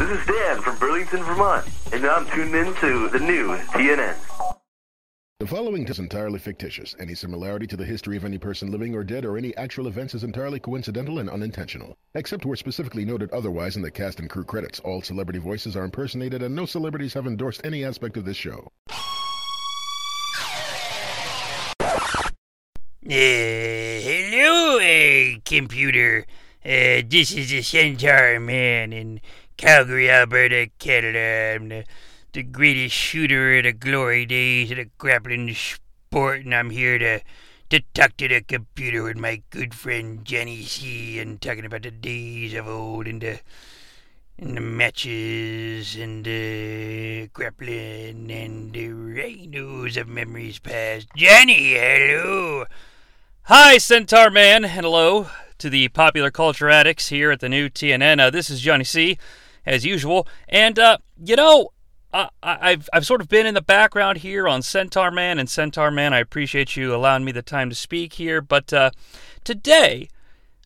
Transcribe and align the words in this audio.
This 0.00 0.18
is 0.18 0.26
Dan 0.26 0.62
from 0.62 0.78
Burlington, 0.78 1.22
Vermont, 1.24 1.66
and 1.92 2.06
I'm 2.06 2.24
tuned 2.30 2.54
in 2.54 2.74
to 2.76 3.10
the 3.10 3.18
new 3.18 3.54
TNN. 3.74 4.16
The 5.40 5.46
following 5.46 5.86
is 5.86 5.98
entirely 5.98 6.38
fictitious. 6.38 6.96
Any 6.98 7.14
similarity 7.14 7.66
to 7.66 7.76
the 7.76 7.84
history 7.84 8.16
of 8.16 8.24
any 8.24 8.38
person 8.38 8.70
living 8.70 8.94
or 8.94 9.04
dead 9.04 9.26
or 9.26 9.36
any 9.36 9.54
actual 9.58 9.88
events 9.88 10.14
is 10.14 10.24
entirely 10.24 10.58
coincidental 10.58 11.18
and 11.18 11.28
unintentional. 11.28 11.98
Except 12.14 12.46
where 12.46 12.56
specifically 12.56 13.04
noted 13.04 13.30
otherwise 13.30 13.76
in 13.76 13.82
the 13.82 13.90
cast 13.90 14.20
and 14.20 14.30
crew 14.30 14.42
credits, 14.42 14.80
all 14.80 15.02
celebrity 15.02 15.38
voices 15.38 15.76
are 15.76 15.84
impersonated 15.84 16.40
and 16.40 16.56
no 16.56 16.64
celebrities 16.64 17.12
have 17.12 17.26
endorsed 17.26 17.60
any 17.62 17.84
aspect 17.84 18.16
of 18.16 18.24
this 18.24 18.38
show. 18.38 18.72
Uh, 21.78 23.10
hello, 24.06 24.78
uh, 24.78 25.38
computer. 25.44 26.24
Uh, 26.62 27.00
this 27.08 27.32
is 27.32 27.50
the 27.50 27.62
Centaur 27.62 28.38
Man 28.38 28.92
in 28.92 29.20
Calgary, 29.60 30.10
Alberta, 30.10 30.70
Canada. 30.78 31.54
I'm 31.54 31.68
the, 31.68 31.84
the 32.32 32.42
greatest 32.42 32.96
shooter 32.96 33.58
of 33.58 33.64
the 33.64 33.74
glory 33.74 34.24
days 34.24 34.70
of 34.70 34.78
the 34.78 34.88
grappling 34.96 35.54
sport, 35.54 36.46
and 36.46 36.54
I'm 36.54 36.70
here 36.70 36.98
to, 36.98 37.20
to 37.68 37.82
talk 37.92 38.16
to 38.16 38.28
the 38.28 38.40
computer 38.40 39.02
with 39.02 39.18
my 39.18 39.42
good 39.50 39.74
friend 39.74 40.24
Jenny 40.24 40.62
C. 40.62 41.18
and 41.18 41.38
talking 41.42 41.66
about 41.66 41.82
the 41.82 41.90
days 41.90 42.54
of 42.54 42.66
old 42.66 43.06
and 43.06 43.20
the, 43.20 43.40
and 44.38 44.56
the 44.56 44.62
matches 44.62 45.94
and 45.94 46.24
the 46.24 47.28
grappling 47.34 48.32
and 48.32 48.72
the 48.72 48.88
rhinos 48.88 49.98
of 49.98 50.08
memories 50.08 50.58
past. 50.58 51.06
Jenny, 51.14 51.74
hello. 51.74 52.64
Hi, 53.42 53.76
Centaur 53.76 54.30
Man, 54.30 54.64
and 54.64 54.72
hello 54.72 55.28
to 55.58 55.68
the 55.68 55.88
popular 55.88 56.30
culture 56.30 56.70
addicts 56.70 57.08
here 57.08 57.30
at 57.30 57.40
the 57.40 57.48
new 57.50 57.68
TNN. 57.68 58.20
Uh, 58.20 58.30
this 58.30 58.48
is 58.48 58.62
Johnny 58.62 58.84
C, 58.84 59.18
as 59.66 59.84
usual, 59.84 60.26
and 60.48 60.78
uh, 60.78 60.98
you 61.22 61.36
know, 61.36 61.72
I've 62.12 62.88
I've 62.92 63.06
sort 63.06 63.20
of 63.20 63.28
been 63.28 63.46
in 63.46 63.54
the 63.54 63.62
background 63.62 64.18
here 64.18 64.48
on 64.48 64.62
Centaur 64.62 65.10
Man 65.10 65.38
and 65.38 65.48
Centaur 65.48 65.90
Man. 65.90 66.12
I 66.12 66.18
appreciate 66.18 66.76
you 66.76 66.94
allowing 66.94 67.24
me 67.24 67.32
the 67.32 67.42
time 67.42 67.70
to 67.70 67.76
speak 67.76 68.14
here, 68.14 68.40
but 68.40 68.72
uh, 68.72 68.90
today 69.44 70.08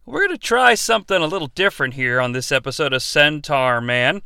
we're 0.06 0.28
to 0.28 0.38
try 0.38 0.74
something 0.74 1.22
a 1.22 1.26
little 1.26 1.48
different 1.48 1.94
here 1.94 2.20
on 2.20 2.32
this 2.32 2.52
episode 2.52 2.92
of 2.92 3.02
Centaur 3.02 3.80
Man. 3.80 4.22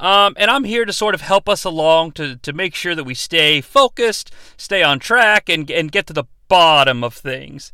Um, 0.00 0.34
and 0.36 0.50
I'm 0.50 0.64
here 0.64 0.84
to 0.84 0.92
sort 0.92 1.14
of 1.14 1.20
help 1.20 1.48
us 1.48 1.64
along 1.64 2.12
to, 2.12 2.36
to 2.36 2.52
make 2.52 2.74
sure 2.74 2.94
that 2.94 3.04
we 3.04 3.14
stay 3.14 3.60
focused, 3.60 4.32
stay 4.56 4.82
on 4.82 4.98
track, 4.98 5.48
and, 5.48 5.70
and 5.70 5.92
get 5.92 6.06
to 6.08 6.12
the 6.12 6.24
bottom 6.48 7.04
of 7.04 7.14
things. 7.14 7.72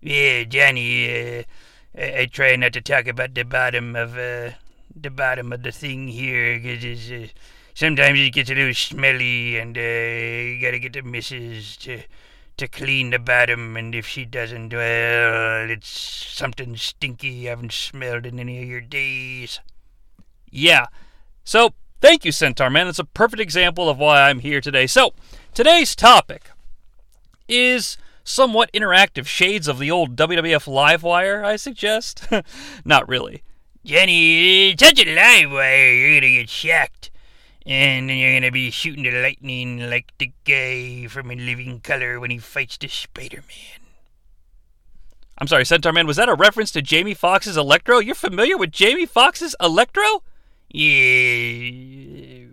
Yeah, 0.00 0.44
Johnny, 0.44 1.40
uh, 1.40 1.42
I, 1.98 2.20
I 2.20 2.26
try 2.26 2.54
not 2.56 2.74
to 2.74 2.80
talk 2.80 3.06
about 3.06 3.34
the 3.34 3.42
bottom 3.42 3.96
of 3.96 4.16
uh, 4.16 4.52
the 4.94 5.10
bottom 5.10 5.52
of 5.52 5.62
the 5.62 5.72
thing 5.72 6.08
here 6.08 6.58
because 6.58 7.10
uh, 7.10 7.26
sometimes 7.74 8.18
it 8.18 8.32
gets 8.32 8.50
a 8.50 8.54
little 8.54 8.74
smelly, 8.74 9.58
and 9.58 9.76
uh, 9.76 9.80
you 9.80 10.60
gotta 10.60 10.78
get 10.78 10.92
the 10.92 11.02
missus 11.02 11.76
to 11.78 12.02
to 12.56 12.68
clean 12.68 13.10
the 13.10 13.18
bottom. 13.18 13.76
And 13.76 13.94
if 13.94 14.06
she 14.06 14.24
doesn't, 14.24 14.72
well, 14.72 15.70
it's 15.70 15.88
something 15.88 16.76
stinky 16.76 17.28
you 17.28 17.48
haven't 17.48 17.72
smelled 17.72 18.26
in 18.26 18.38
any 18.38 18.62
of 18.62 18.68
your 18.68 18.80
days. 18.80 19.60
Yeah. 20.50 20.86
So 21.42 21.74
thank 22.00 22.24
you, 22.24 22.32
Centaur 22.32 22.70
Man. 22.70 22.86
That's 22.86 22.98
a 22.98 23.04
perfect 23.04 23.40
example 23.40 23.88
of 23.88 23.98
why 23.98 24.28
I'm 24.28 24.38
here 24.38 24.60
today. 24.60 24.86
So 24.86 25.12
today's 25.52 25.96
topic 25.96 26.50
is 27.48 27.98
somewhat 28.22 28.72
interactive 28.72 29.26
shades 29.26 29.68
of 29.68 29.78
the 29.78 29.90
old 29.90 30.16
WWF 30.16 30.66
Livewire, 30.66 31.44
I 31.44 31.56
suggest. 31.56 32.26
Not 32.84 33.08
really. 33.08 33.42
Jenny, 33.84 34.74
touch 34.76 34.98
a 34.98 35.14
live 35.14 35.50
wire, 35.50 35.92
you're 35.92 36.18
gonna 36.18 36.32
get 36.32 36.48
shocked. 36.48 37.10
And 37.66 38.08
then 38.08 38.16
you're 38.16 38.32
gonna 38.32 38.50
be 38.50 38.70
shooting 38.70 39.02
the 39.02 39.10
lightning 39.10 39.90
like 39.90 40.10
the 40.16 40.32
guy 40.46 41.06
from 41.06 41.30
In 41.30 41.44
Living 41.44 41.80
Color 41.80 42.18
when 42.18 42.30
he 42.30 42.38
fights 42.38 42.78
the 42.78 42.88
Spider 42.88 43.44
Man. 43.46 43.80
I'm 45.36 45.48
sorry, 45.48 45.66
Centaur 45.66 45.92
Man, 45.92 46.06
was 46.06 46.16
that 46.16 46.30
a 46.30 46.34
reference 46.34 46.70
to 46.72 46.80
Jamie 46.80 47.12
Foxx's 47.12 47.58
Electro? 47.58 47.98
You're 47.98 48.14
familiar 48.14 48.56
with 48.56 48.72
Jamie 48.72 49.04
Foxx's 49.04 49.54
Electro? 49.60 50.22
Yeah. 50.70 52.46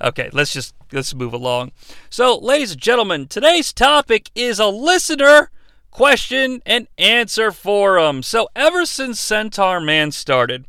Okay, 0.00 0.30
let's 0.32 0.54
just 0.54 0.74
let's 0.92 1.14
move 1.14 1.34
along. 1.34 1.72
So, 2.08 2.38
ladies 2.38 2.72
and 2.72 2.80
gentlemen, 2.80 3.26
today's 3.26 3.74
topic 3.74 4.30
is 4.34 4.58
a 4.58 4.68
listener 4.68 5.50
question 5.90 6.62
and 6.66 6.88
answer 6.96 7.50
forum. 7.52 8.22
So, 8.22 8.48
ever 8.54 8.86
since 8.86 9.20
Centaur 9.20 9.80
Man 9.80 10.12
started, 10.12 10.66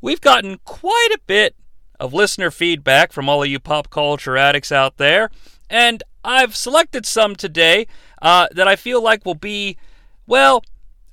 we've 0.00 0.20
gotten 0.20 0.58
quite 0.64 1.10
a 1.14 1.20
bit 1.26 1.56
of 1.98 2.12
listener 2.12 2.50
feedback 2.50 3.12
from 3.12 3.28
all 3.28 3.42
of 3.42 3.48
you 3.48 3.60
pop 3.60 3.90
culture 3.90 4.36
addicts 4.36 4.72
out 4.72 4.96
there, 4.96 5.30
and 5.70 6.02
I've 6.24 6.54
selected 6.54 7.06
some 7.06 7.34
today 7.34 7.86
uh, 8.20 8.48
that 8.52 8.68
I 8.68 8.76
feel 8.76 9.02
like 9.02 9.24
will 9.24 9.34
be, 9.34 9.76
well, 10.26 10.62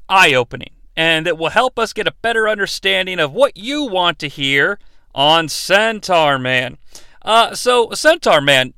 eye 0.07 0.33
opening 0.33 0.71
and 0.95 1.25
that 1.25 1.37
will 1.37 1.49
help 1.49 1.79
us 1.79 1.93
get 1.93 2.07
a 2.07 2.13
better 2.21 2.49
understanding 2.49 3.19
of 3.19 3.31
what 3.31 3.55
you 3.55 3.85
want 3.85 4.19
to 4.19 4.27
hear 4.27 4.77
on 5.15 5.47
Centaur 5.47 6.37
Man. 6.37 6.77
Uh, 7.21 7.55
so, 7.55 7.91
Centaur 7.91 8.41
Man, 8.41 8.73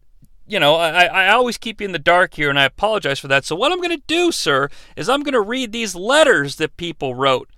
you 0.52 0.60
know, 0.60 0.76
I, 0.76 1.06
I 1.06 1.30
always 1.30 1.58
keep 1.58 1.80
you 1.80 1.86
in 1.86 1.94
the 1.94 2.00
dark 2.00 2.34
here, 2.34 2.50
and 2.50 2.60
I 2.60 2.66
apologize 2.66 3.20
for 3.20 3.30
that. 3.30 3.46
So, 3.46 3.56
what 3.56 3.72
I'm 3.72 3.78
going 3.78 3.98
to 3.98 4.04
do, 4.06 4.34
sir, 4.34 4.68
is 4.98 5.08
I'm 5.08 5.24
going 5.24 5.34
to 5.34 5.40
read 5.40 5.72
these 5.72 5.96
letters 5.96 6.58
that 6.58 6.76
people 6.76 7.16
wrote. 7.16 7.50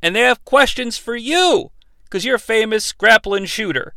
And 0.00 0.14
they 0.14 0.20
have 0.20 0.44
questions 0.44 0.96
for 0.96 1.16
you, 1.16 1.72
because 2.04 2.24
you're 2.24 2.36
a 2.36 2.40
famous 2.40 2.92
grappling 2.92 3.46
shooter 3.46 3.94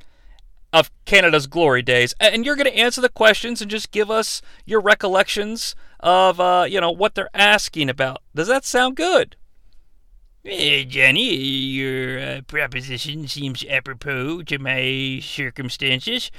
of 0.74 0.90
Canada's 1.06 1.46
glory 1.46 1.84
days. 1.84 2.16
And 2.20 2.46
you're 2.46 2.56
going 2.56 2.66
to 2.66 2.78
answer 2.78 3.00
the 3.00 3.10
questions 3.10 3.62
and 3.62 3.70
just 3.70 3.92
give 3.92 4.10
us 4.10 4.42
your 4.66 4.82
recollections 4.82 5.76
of, 6.00 6.40
uh, 6.40 6.66
you 6.68 6.82
know, 6.82 6.92
what 6.92 7.14
they're 7.14 7.30
asking 7.36 7.90
about. 7.90 8.24
Does 8.34 8.48
that 8.48 8.66
sound 8.66 8.96
good? 8.96 9.36
Uh, 10.46 10.84
Johnny, 10.84 11.34
your 11.34 12.20
uh, 12.20 12.42
proposition 12.46 13.28
seems 13.28 13.66
apropos 13.68 14.44
to 14.44 14.60
my 14.60 15.20
circumstances. 15.24 16.30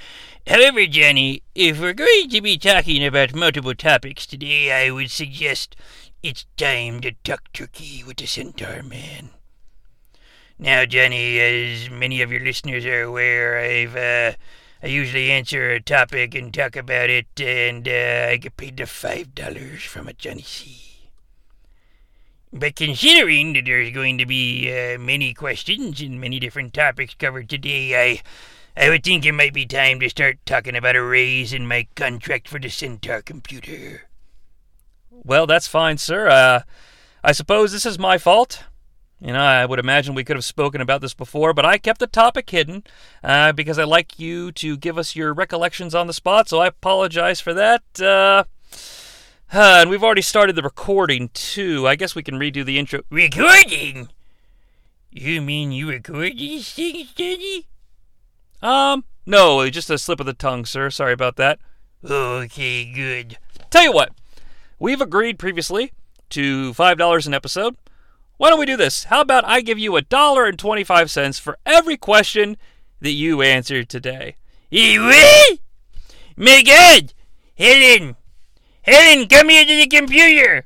However, 0.46 0.86
Johnny, 0.86 1.42
if 1.56 1.80
we're 1.80 1.92
going 1.92 2.30
to 2.30 2.40
be 2.40 2.56
talking 2.56 3.04
about 3.04 3.34
multiple 3.34 3.74
topics 3.74 4.24
today, 4.24 4.70
I 4.70 4.92
would 4.92 5.10
suggest 5.10 5.74
it's 6.22 6.46
time 6.56 7.00
to 7.00 7.12
talk 7.24 7.52
turkey 7.52 8.04
with 8.06 8.18
the 8.18 8.26
Centaur 8.26 8.84
Man. 8.84 9.30
Now, 10.56 10.84
Johnny, 10.86 11.40
as 11.40 11.90
many 11.90 12.22
of 12.22 12.30
your 12.30 12.44
listeners 12.44 12.86
are 12.86 13.02
aware, 13.02 13.58
I've 13.58 13.96
uh, 13.96 14.36
I 14.84 14.86
usually 14.86 15.32
answer 15.32 15.70
a 15.70 15.80
topic 15.82 16.36
and 16.36 16.54
talk 16.54 16.76
about 16.76 17.10
it, 17.10 17.26
and 17.40 17.88
uh, 17.88 18.28
I 18.30 18.36
get 18.36 18.56
paid 18.56 18.76
the 18.76 18.86
five 18.86 19.34
dollars 19.34 19.82
from 19.82 20.06
a 20.06 20.12
Johnny 20.12 20.42
C. 20.42 20.85
But 22.58 22.74
considering 22.74 23.52
that 23.52 23.66
there's 23.66 23.92
going 23.92 24.16
to 24.18 24.26
be 24.26 24.70
uh, 24.72 24.98
many 24.98 25.34
questions 25.34 26.00
and 26.00 26.20
many 26.20 26.40
different 26.40 26.72
topics 26.72 27.14
covered 27.14 27.50
today, 27.50 27.94
I 27.94 28.22
I 28.78 28.88
would 28.88 29.04
think 29.04 29.24
it 29.24 29.32
might 29.32 29.54
be 29.54 29.66
time 29.66 30.00
to 30.00 30.08
start 30.08 30.38
talking 30.44 30.76
about 30.76 30.96
a 30.96 31.02
raise 31.02 31.52
in 31.52 31.66
my 31.66 31.86
contract 31.94 32.48
for 32.48 32.58
the 32.58 32.68
Centaur 32.68 33.22
computer. 33.22 34.08
Well, 35.10 35.46
that's 35.46 35.66
fine, 35.66 35.98
sir. 35.98 36.28
Uh, 36.28 36.60
I 37.24 37.32
suppose 37.32 37.72
this 37.72 37.86
is 37.86 37.98
my 37.98 38.18
fault. 38.18 38.64
You 39.20 39.32
know, 39.32 39.40
I 39.40 39.64
would 39.64 39.78
imagine 39.78 40.14
we 40.14 40.24
could 40.24 40.36
have 40.36 40.44
spoken 40.44 40.80
about 40.80 41.00
this 41.00 41.14
before, 41.14 41.54
but 41.54 41.64
I 41.64 41.78
kept 41.78 42.00
the 42.00 42.06
topic 42.06 42.50
hidden 42.50 42.84
uh, 43.24 43.52
because 43.52 43.78
I 43.78 43.84
like 43.84 44.18
you 44.18 44.52
to 44.52 44.76
give 44.76 44.98
us 44.98 45.16
your 45.16 45.32
recollections 45.32 45.94
on 45.94 46.06
the 46.06 46.12
spot, 46.12 46.48
so 46.48 46.60
I 46.60 46.66
apologize 46.66 47.40
for 47.40 47.54
that. 47.54 47.82
Uh, 48.00 48.44
uh, 49.52 49.78
and 49.80 49.90
we've 49.90 50.02
already 50.04 50.22
started 50.22 50.56
the 50.56 50.62
recording, 50.62 51.30
too. 51.34 51.86
I 51.86 51.96
guess 51.96 52.14
we 52.14 52.22
can 52.22 52.34
redo 52.34 52.64
the 52.64 52.78
intro. 52.78 53.02
Recording? 53.10 54.08
You 55.10 55.40
mean 55.40 55.72
you 55.72 55.88
record 55.88 56.36
these 56.36 56.72
things, 56.72 57.12
Jenny? 57.14 57.66
Um, 58.60 59.04
no, 59.24 59.68
just 59.70 59.90
a 59.90 59.98
slip 59.98 60.20
of 60.20 60.26
the 60.26 60.34
tongue, 60.34 60.64
sir. 60.64 60.90
Sorry 60.90 61.12
about 61.12 61.36
that. 61.36 61.58
Okay, 62.04 62.84
good. 62.92 63.38
Tell 63.70 63.82
you 63.82 63.92
what, 63.92 64.12
we've 64.78 65.00
agreed 65.00 65.38
previously 65.38 65.92
to 66.30 66.72
$5 66.74 67.26
an 67.26 67.34
episode. 67.34 67.76
Why 68.36 68.50
don't 68.50 68.58
we 68.58 68.66
do 68.66 68.76
this? 68.76 69.04
How 69.04 69.22
about 69.22 69.46
I 69.46 69.60
give 69.62 69.78
you 69.78 69.96
a 69.96 70.02
dollar 70.02 70.44
and 70.44 70.58
25 70.58 71.10
cents 71.10 71.38
for 71.38 71.58
every 71.64 71.96
question 71.96 72.56
that 73.00 73.12
you 73.12 73.40
answered 73.40 73.88
today? 73.88 74.36
What? 74.70 75.58
My 76.36 76.62
God! 76.62 77.14
Helen! 77.56 78.16
Helen, 78.86 79.26
come 79.26 79.48
here 79.48 79.64
to 79.64 79.76
the 79.76 79.88
computer! 79.88 80.64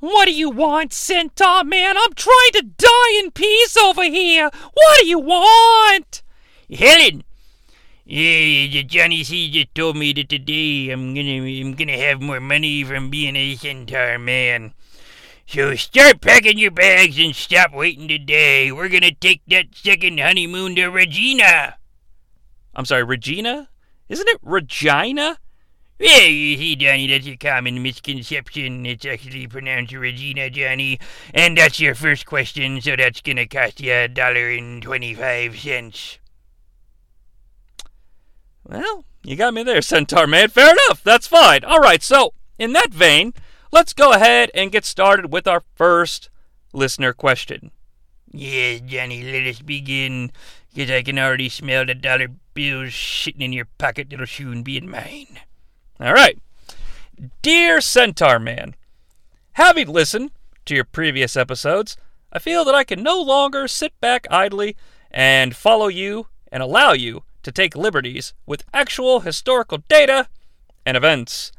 What 0.00 0.26
do 0.26 0.34
you 0.34 0.50
want, 0.50 0.92
Centaur 0.92 1.64
Man? 1.64 1.96
I'm 1.96 2.12
trying 2.12 2.52
to 2.52 2.66
die 2.76 3.20
in 3.20 3.30
peace 3.30 3.74
over 3.74 4.04
here. 4.04 4.50
What 4.74 5.00
do 5.00 5.06
you 5.06 5.18
want? 5.18 6.22
Helen! 6.70 7.24
Yeah, 8.04 8.82
Johnny 8.82 9.24
C 9.24 9.50
just 9.50 9.74
told 9.74 9.96
me 9.96 10.12
that 10.12 10.28
today 10.28 10.90
I'm 10.90 11.14
gonna 11.14 11.42
I'm 11.42 11.72
gonna 11.72 11.96
have 11.96 12.20
more 12.20 12.40
money 12.40 12.84
from 12.84 13.08
being 13.08 13.36
a 13.36 13.54
centaur 13.54 14.18
man. 14.18 14.74
So 15.46 15.74
start 15.76 16.20
packing 16.20 16.58
your 16.58 16.70
bags 16.70 17.18
and 17.18 17.34
stop 17.34 17.72
waiting 17.72 18.08
today. 18.08 18.70
We're 18.72 18.90
gonna 18.90 19.12
take 19.12 19.40
that 19.46 19.68
second 19.72 20.20
honeymoon 20.20 20.74
to 20.74 20.88
Regina. 20.88 21.78
I'm 22.74 22.84
sorry, 22.84 23.04
Regina? 23.04 23.70
Isn't 24.10 24.28
it 24.28 24.40
Regina? 24.42 25.38
Yeah, 26.02 26.24
you 26.24 26.56
see, 26.56 26.74
Johnny, 26.74 27.06
that's 27.06 27.28
a 27.28 27.36
common 27.36 27.80
misconception. 27.80 28.84
It's 28.86 29.06
actually 29.06 29.46
pronounced 29.46 29.92
Regina, 29.92 30.50
Johnny. 30.50 30.98
And 31.32 31.56
that's 31.56 31.78
your 31.78 31.94
first 31.94 32.26
question, 32.26 32.80
so 32.80 32.96
that's 32.96 33.20
gonna 33.20 33.46
cost 33.46 33.80
you 33.80 33.92
a 33.92 34.08
dollar 34.08 34.50
and 34.50 34.82
twenty-five 34.82 35.56
cents. 35.56 36.18
Well, 38.64 39.04
you 39.22 39.36
got 39.36 39.54
me 39.54 39.62
there, 39.62 39.80
Centaur 39.80 40.26
Man. 40.26 40.48
Fair 40.48 40.72
enough. 40.72 41.04
That's 41.04 41.28
fine. 41.28 41.62
All 41.62 41.78
right, 41.78 42.02
so 42.02 42.34
in 42.58 42.72
that 42.72 42.92
vein, 42.92 43.32
let's 43.70 43.92
go 43.92 44.12
ahead 44.12 44.50
and 44.54 44.72
get 44.72 44.84
started 44.84 45.32
with 45.32 45.46
our 45.46 45.62
first 45.76 46.30
listener 46.72 47.12
question. 47.12 47.70
Yes, 48.28 48.80
Johnny, 48.80 49.22
let 49.22 49.46
us 49.46 49.60
begin, 49.60 50.32
because 50.74 50.90
I 50.90 51.02
can 51.02 51.20
already 51.20 51.48
smell 51.48 51.86
the 51.86 51.94
dollar 51.94 52.26
bills 52.54 52.92
sitting 52.92 53.42
in 53.42 53.52
your 53.52 53.68
pocket 53.78 54.10
that'll 54.10 54.26
soon 54.26 54.64
be 54.64 54.76
in 54.76 54.90
mine. 54.90 55.38
All 56.02 56.12
right. 56.12 56.36
Dear 57.42 57.80
Centaur 57.80 58.40
Man, 58.40 58.74
having 59.52 59.86
listened 59.86 60.32
to 60.64 60.74
your 60.74 60.82
previous 60.82 61.36
episodes, 61.36 61.96
I 62.32 62.40
feel 62.40 62.64
that 62.64 62.74
I 62.74 62.82
can 62.82 63.04
no 63.04 63.20
longer 63.20 63.68
sit 63.68 63.92
back 64.00 64.26
idly 64.28 64.76
and 65.12 65.54
follow 65.54 65.86
you 65.86 66.26
and 66.50 66.60
allow 66.60 66.90
you 66.90 67.22
to 67.44 67.52
take 67.52 67.76
liberties 67.76 68.34
with 68.46 68.64
actual 68.74 69.20
historical 69.20 69.78
data 69.88 70.26
and 70.84 70.96
events. 70.96 71.52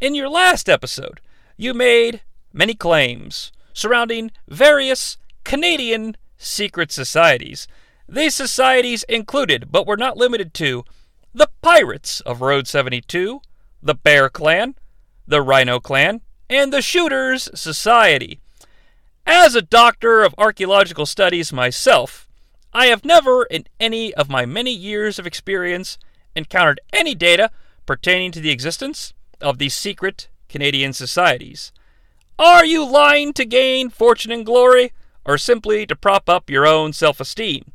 In 0.00 0.14
your 0.14 0.30
last 0.30 0.70
episode, 0.70 1.20
you 1.58 1.74
made 1.74 2.22
many 2.54 2.72
claims 2.72 3.52
surrounding 3.74 4.30
various 4.48 5.18
Canadian 5.44 6.16
secret 6.38 6.90
societies. 6.90 7.68
These 8.08 8.34
societies 8.34 9.02
included, 9.10 9.70
but 9.70 9.86
were 9.86 9.98
not 9.98 10.16
limited 10.16 10.54
to, 10.54 10.86
the 11.34 11.50
Pirates 11.60 12.22
of 12.22 12.40
Road 12.40 12.66
72, 12.66 13.42
the 13.82 13.94
Bear 13.94 14.28
Clan, 14.28 14.74
the 15.26 15.42
Rhino 15.42 15.80
Clan, 15.80 16.20
and 16.48 16.72
the 16.72 16.82
Shooters 16.82 17.48
Society. 17.54 18.40
As 19.26 19.54
a 19.54 19.62
doctor 19.62 20.22
of 20.22 20.34
archaeological 20.36 21.06
studies 21.06 21.52
myself, 21.52 22.28
I 22.72 22.86
have 22.86 23.04
never, 23.04 23.44
in 23.44 23.66
any 23.78 24.12
of 24.14 24.28
my 24.28 24.44
many 24.44 24.72
years 24.72 25.18
of 25.18 25.26
experience, 25.26 25.98
encountered 26.36 26.80
any 26.92 27.14
data 27.14 27.50
pertaining 27.86 28.32
to 28.32 28.40
the 28.40 28.50
existence 28.50 29.12
of 29.40 29.58
these 29.58 29.74
secret 29.74 30.28
Canadian 30.48 30.92
societies. 30.92 31.72
Are 32.38 32.64
you 32.64 32.84
lying 32.84 33.32
to 33.34 33.44
gain 33.44 33.90
fortune 33.90 34.32
and 34.32 34.46
glory, 34.46 34.92
or 35.24 35.38
simply 35.38 35.86
to 35.86 35.96
prop 35.96 36.28
up 36.28 36.50
your 36.50 36.66
own 36.66 36.92
self 36.92 37.20
esteem? 37.20 37.72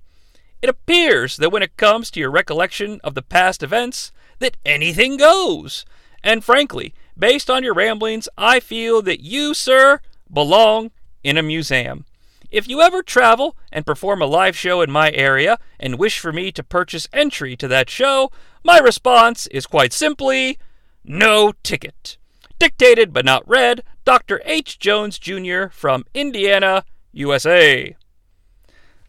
It 0.61 0.69
appears 0.69 1.37
that 1.37 1.51
when 1.51 1.63
it 1.63 1.77
comes 1.77 2.09
to 2.11 2.19
your 2.19 2.31
recollection 2.31 2.99
of 3.03 3.15
the 3.15 3.21
past 3.21 3.61
events, 3.61 4.11
that 4.39 4.57
anything 4.65 5.17
goes. 5.17 5.85
And 6.25 6.43
frankly, 6.43 6.95
based 7.15 7.51
on 7.51 7.63
your 7.63 7.75
ramblings, 7.75 8.27
I 8.35 8.59
feel 8.59 9.03
that 9.03 9.21
you, 9.21 9.53
sir, 9.53 10.01
belong 10.33 10.89
in 11.23 11.37
a 11.37 11.43
museum. 11.43 12.05
If 12.49 12.67
you 12.67 12.81
ever 12.81 13.03
travel 13.03 13.55
and 13.71 13.85
perform 13.85 14.23
a 14.23 14.25
live 14.25 14.57
show 14.57 14.81
in 14.81 14.89
my 14.89 15.11
area 15.11 15.59
and 15.79 15.99
wish 15.99 16.17
for 16.17 16.33
me 16.33 16.51
to 16.53 16.63
purchase 16.63 17.07
entry 17.13 17.55
to 17.57 17.67
that 17.67 17.91
show, 17.91 18.31
my 18.63 18.79
response 18.79 19.45
is 19.47 19.67
quite 19.67 19.93
simply 19.93 20.57
no 21.03 21.53
ticket. 21.61 22.17
Dictated 22.57 23.13
but 23.13 23.25
not 23.25 23.47
read, 23.47 23.83
Dr. 24.03 24.41
H. 24.45 24.79
Jones 24.79 25.19
Jr. 25.19 25.67
from 25.67 26.05
Indiana, 26.15 26.85
USA. 27.11 27.95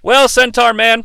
Well, 0.02 0.28
Centaur 0.28 0.74
Man, 0.74 1.04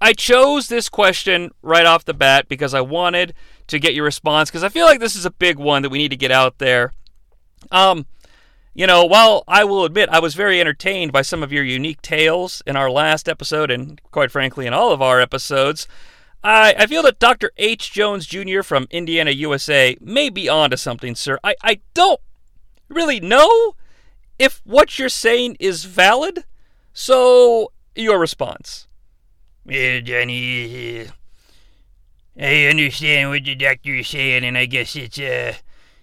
I 0.00 0.12
chose 0.12 0.68
this 0.68 0.88
question 0.88 1.52
right 1.62 1.86
off 1.86 2.04
the 2.04 2.14
bat 2.14 2.48
because 2.48 2.74
I 2.74 2.80
wanted 2.80 3.34
to 3.68 3.78
get 3.78 3.94
your 3.94 4.04
response 4.04 4.50
because 4.50 4.64
I 4.64 4.68
feel 4.68 4.86
like 4.86 5.00
this 5.00 5.16
is 5.16 5.26
a 5.26 5.30
big 5.30 5.58
one 5.58 5.82
that 5.82 5.90
we 5.90 5.98
need 5.98 6.10
to 6.10 6.16
get 6.16 6.30
out 6.30 6.58
there. 6.58 6.92
Um, 7.70 8.06
you 8.74 8.86
know, 8.86 9.04
while 9.04 9.44
I 9.46 9.64
will 9.64 9.84
admit 9.84 10.08
I 10.08 10.18
was 10.18 10.34
very 10.34 10.60
entertained 10.60 11.12
by 11.12 11.22
some 11.22 11.42
of 11.42 11.52
your 11.52 11.64
unique 11.64 12.00
tales 12.00 12.62
in 12.66 12.76
our 12.76 12.90
last 12.90 13.28
episode, 13.28 13.70
and 13.70 14.00
quite 14.10 14.30
frankly, 14.30 14.66
in 14.66 14.72
all 14.72 14.92
of 14.92 15.02
our 15.02 15.20
episodes, 15.20 15.86
I, 16.42 16.74
I 16.78 16.86
feel 16.86 17.02
that 17.02 17.18
Dr. 17.18 17.52
H. 17.56 17.92
Jones 17.92 18.26
Jr. 18.26 18.62
from 18.62 18.88
Indiana, 18.90 19.30
USA 19.30 19.96
may 20.00 20.30
be 20.30 20.48
onto 20.48 20.76
something, 20.76 21.14
sir. 21.14 21.38
I, 21.44 21.54
I 21.62 21.80
don't 21.94 22.20
really 22.88 23.20
know 23.20 23.76
if 24.38 24.60
what 24.64 24.98
you're 24.98 25.08
saying 25.08 25.56
is 25.60 25.84
valid, 25.84 26.44
so 26.92 27.72
your 27.94 28.18
response. 28.18 28.88
Well, 29.64 30.00
Johnny, 30.00 31.06
uh, 31.06 31.10
I 32.42 32.66
understand 32.66 33.30
what 33.30 33.44
the 33.44 33.54
doctor 33.54 33.94
is 33.94 34.08
saying, 34.08 34.42
and 34.42 34.58
I 34.58 34.66
guess 34.66 34.96
it's, 34.96 35.16
uh, 35.16 35.54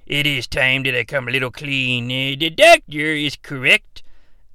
it 0.05 0.25
is 0.25 0.47
time 0.47 0.83
that 0.83 0.97
I 0.97 1.03
come 1.03 1.27
a 1.27 1.31
little 1.31 1.51
clean. 1.51 2.05
Uh, 2.05 2.39
the 2.39 2.49
doctor 2.49 2.97
is 2.97 3.35
correct 3.35 4.03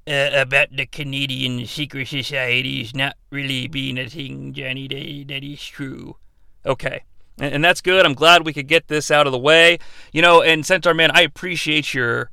uh, 0.07 0.31
about 0.33 0.75
the 0.75 0.87
Canadian 0.87 1.63
secret 1.67 2.07
societies 2.07 2.95
not 2.95 3.17
really 3.29 3.67
being 3.67 3.99
a 3.99 4.09
thing, 4.09 4.51
Johnny. 4.51 4.87
That, 4.87 5.27
that 5.27 5.43
is 5.43 5.63
true. 5.63 6.17
Okay. 6.65 7.03
And, 7.37 7.53
and 7.53 7.63
that's 7.63 7.81
good. 7.81 8.03
I'm 8.03 8.15
glad 8.15 8.47
we 8.47 8.53
could 8.53 8.67
get 8.67 8.87
this 8.87 9.11
out 9.11 9.27
of 9.27 9.31
the 9.31 9.37
way. 9.37 9.77
You 10.11 10.23
know, 10.23 10.41
and 10.41 10.65
Centaur 10.65 10.95
Man, 10.95 11.11
I 11.13 11.21
appreciate 11.21 11.93
your 11.93 12.31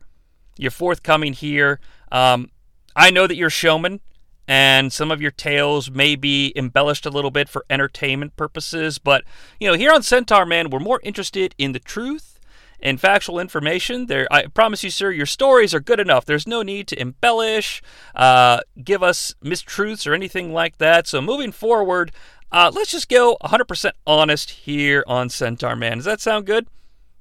your 0.57 0.71
forthcoming 0.71 1.35
here. 1.35 1.79
Um, 2.11 2.49
I 2.97 3.11
know 3.11 3.27
that 3.27 3.37
you're 3.37 3.49
a 3.49 3.51
showman, 3.51 4.01
and 4.49 4.93
some 4.93 5.11
of 5.11 5.21
your 5.23 5.31
tales 5.31 5.91
may 5.91 6.17
be 6.17 6.53
embellished 6.57 7.07
a 7.07 7.11
little 7.11 7.31
bit 7.31 7.49
for 7.49 7.65
entertainment 7.71 8.37
purposes, 8.37 8.99
but 8.99 9.25
you 9.61 9.69
know, 9.69 9.75
here 9.75 9.93
on 9.93 10.03
Centaur 10.03 10.45
Man, 10.45 10.71
we're 10.71 10.81
more 10.81 11.01
interested 11.03 11.55
in 11.59 11.73
the 11.73 11.79
truth 11.79 12.41
and 12.81 13.01
factual 13.01 13.39
information. 13.39 14.07
There, 14.07 14.27
I 14.31 14.47
promise 14.47 14.83
you, 14.83 14.91
sir, 14.91 15.11
your 15.11 15.27
stories 15.27 15.73
are 15.73 15.81
good 15.81 16.01
enough. 16.01 16.27
There's 16.27 16.49
no 16.49 16.63
need 16.63 16.89
to 16.89 17.01
embellish, 17.01 17.83
uh, 18.15 18.61
give 18.83 19.03
us 19.03 19.35
mistruths 19.43 20.07
or 20.07 20.15
anything 20.15 20.53
like 20.53 20.79
that. 20.79 21.07
So 21.07 21.21
moving 21.21 21.53
forward, 21.53 22.11
uh, 22.51 22.71
let's 22.75 22.91
just 22.91 23.09
go 23.09 23.37
100% 23.45 23.93
honest 24.07 24.51
here 24.51 25.05
on 25.07 25.31
Centaur 25.31 25.77
Man. 25.77 25.99
Does 25.99 26.05
that 26.05 26.21
sound 26.21 26.47
good? 26.47 26.67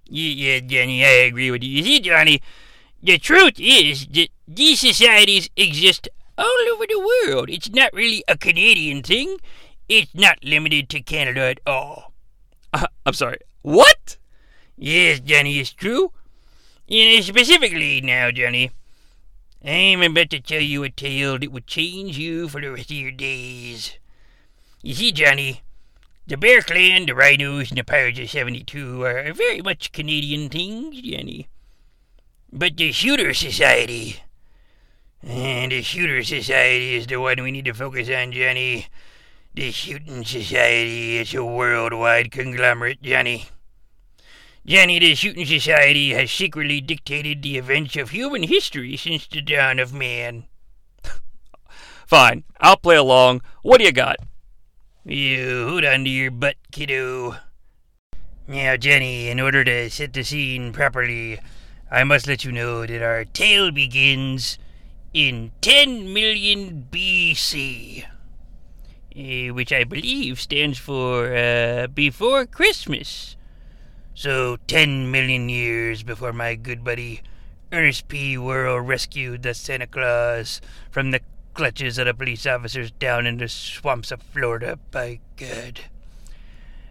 Yeah, 0.05 0.55
yeah, 0.55 0.59
Johnny, 0.59 1.05
I 1.05 1.09
agree 1.09 1.51
with 1.51 1.63
you. 1.63 1.69
You 1.69 1.83
see, 1.83 1.99
Johnny, 2.01 2.41
the 3.01 3.17
truth 3.17 3.53
is 3.57 4.07
that 4.07 4.29
these 4.47 4.81
societies 4.81 5.49
exist 5.55 6.09
all 6.41 6.73
over 6.73 6.85
the 6.87 6.99
world. 6.99 7.49
It's 7.49 7.69
not 7.69 7.93
really 7.93 8.23
a 8.27 8.37
Canadian 8.37 9.03
thing. 9.03 9.37
It's 9.87 10.13
not 10.13 10.43
limited 10.43 10.89
to 10.89 11.01
Canada 11.01 11.41
at 11.41 11.59
all. 11.65 12.13
Uh, 12.73 12.87
I'm 13.05 13.13
sorry. 13.13 13.37
What? 13.61 14.17
Yes, 14.77 15.19
Johnny, 15.19 15.59
it's 15.59 15.71
true. 15.71 16.11
And 16.89 17.23
specifically 17.23 18.01
now, 18.01 18.31
Johnny, 18.31 18.71
I'm 19.63 20.01
about 20.01 20.31
to 20.31 20.39
tell 20.39 20.61
you 20.61 20.83
a 20.83 20.89
tale 20.89 21.37
that 21.37 21.51
will 21.51 21.61
change 21.61 22.17
you 22.17 22.49
for 22.49 22.59
the 22.59 22.71
rest 22.71 22.89
of 22.89 22.97
your 22.97 23.11
days. 23.11 23.99
You 24.81 24.95
see, 24.95 25.11
Johnny, 25.11 25.61
the 26.25 26.37
Bear 26.37 26.61
Clan, 26.61 27.05
the 27.05 27.13
Rhinos, 27.13 27.69
and 27.69 27.77
the 27.77 27.83
Pirates 27.83 28.19
of 28.19 28.29
72 28.29 29.03
are 29.03 29.33
very 29.33 29.61
much 29.61 29.91
Canadian 29.91 30.49
things, 30.49 30.99
Johnny. 31.01 31.47
But 32.51 32.77
the 32.77 32.91
Shooter 32.91 33.33
Society, 33.33 34.23
and 35.23 35.71
the 35.71 35.81
Shooter 35.81 36.23
Society 36.23 36.95
is 36.95 37.07
the 37.07 37.17
one 37.17 37.41
we 37.43 37.51
need 37.51 37.65
to 37.65 37.73
focus 37.73 38.09
on, 38.09 38.31
Johnny. 38.31 38.87
The 39.53 39.71
Shooting 39.71 40.25
Society 40.25 41.17
is 41.17 41.33
a 41.35 41.43
worldwide 41.43 42.31
conglomerate, 42.31 43.01
Johnny. 43.01 43.45
Johnny, 44.65 44.99
the 44.99 45.13
Shooting 45.15 45.45
Society 45.45 46.11
has 46.11 46.31
secretly 46.31 46.81
dictated 46.81 47.41
the 47.41 47.57
events 47.57 47.95
of 47.97 48.09
human 48.09 48.43
history 48.43 48.97
since 48.97 49.27
the 49.27 49.41
dawn 49.41 49.77
of 49.79 49.93
man. 49.93 50.45
Fine, 52.07 52.43
I'll 52.59 52.77
play 52.77 52.95
along. 52.95 53.41
What 53.61 53.79
do 53.79 53.85
you 53.85 53.91
got? 53.91 54.17
You 55.03 55.67
hold 55.67 55.83
to 55.83 56.09
your 56.09 56.31
butt, 56.31 56.55
kiddo. 56.71 57.37
Now, 58.47 58.75
Johnny, 58.77 59.29
in 59.29 59.39
order 59.39 59.63
to 59.63 59.89
set 59.89 60.13
the 60.13 60.23
scene 60.23 60.73
properly, 60.73 61.39
I 61.91 62.03
must 62.03 62.27
let 62.27 62.43
you 62.43 62.51
know 62.51 62.85
that 62.85 63.01
our 63.01 63.25
tale 63.25 63.71
begins 63.71 64.57
in 65.13 65.51
10 65.61 66.13
million 66.13 66.87
BC, 66.91 68.05
eh, 69.15 69.49
which 69.49 69.73
I 69.73 69.83
believe 69.83 70.39
stands 70.39 70.77
for 70.77 71.35
uh, 71.35 71.87
before 71.87 72.45
Christmas. 72.45 73.35
So, 74.13 74.57
10 74.67 75.09
million 75.09 75.49
years 75.49 76.03
before 76.03 76.33
my 76.33 76.55
good 76.55 76.83
buddy 76.83 77.21
Ernest 77.71 78.07
P. 78.07 78.37
Worrell 78.37 78.81
rescued 78.81 79.43
the 79.43 79.53
Santa 79.53 79.87
Claus 79.87 80.59
from 80.89 81.11
the 81.11 81.21
clutches 81.53 81.97
of 81.97 82.05
the 82.05 82.13
police 82.13 82.45
officers 82.45 82.91
down 82.91 83.25
in 83.25 83.37
the 83.37 83.47
swamps 83.47 84.11
of 84.11 84.21
Florida, 84.21 84.77
by 84.91 85.19
God. 85.37 85.81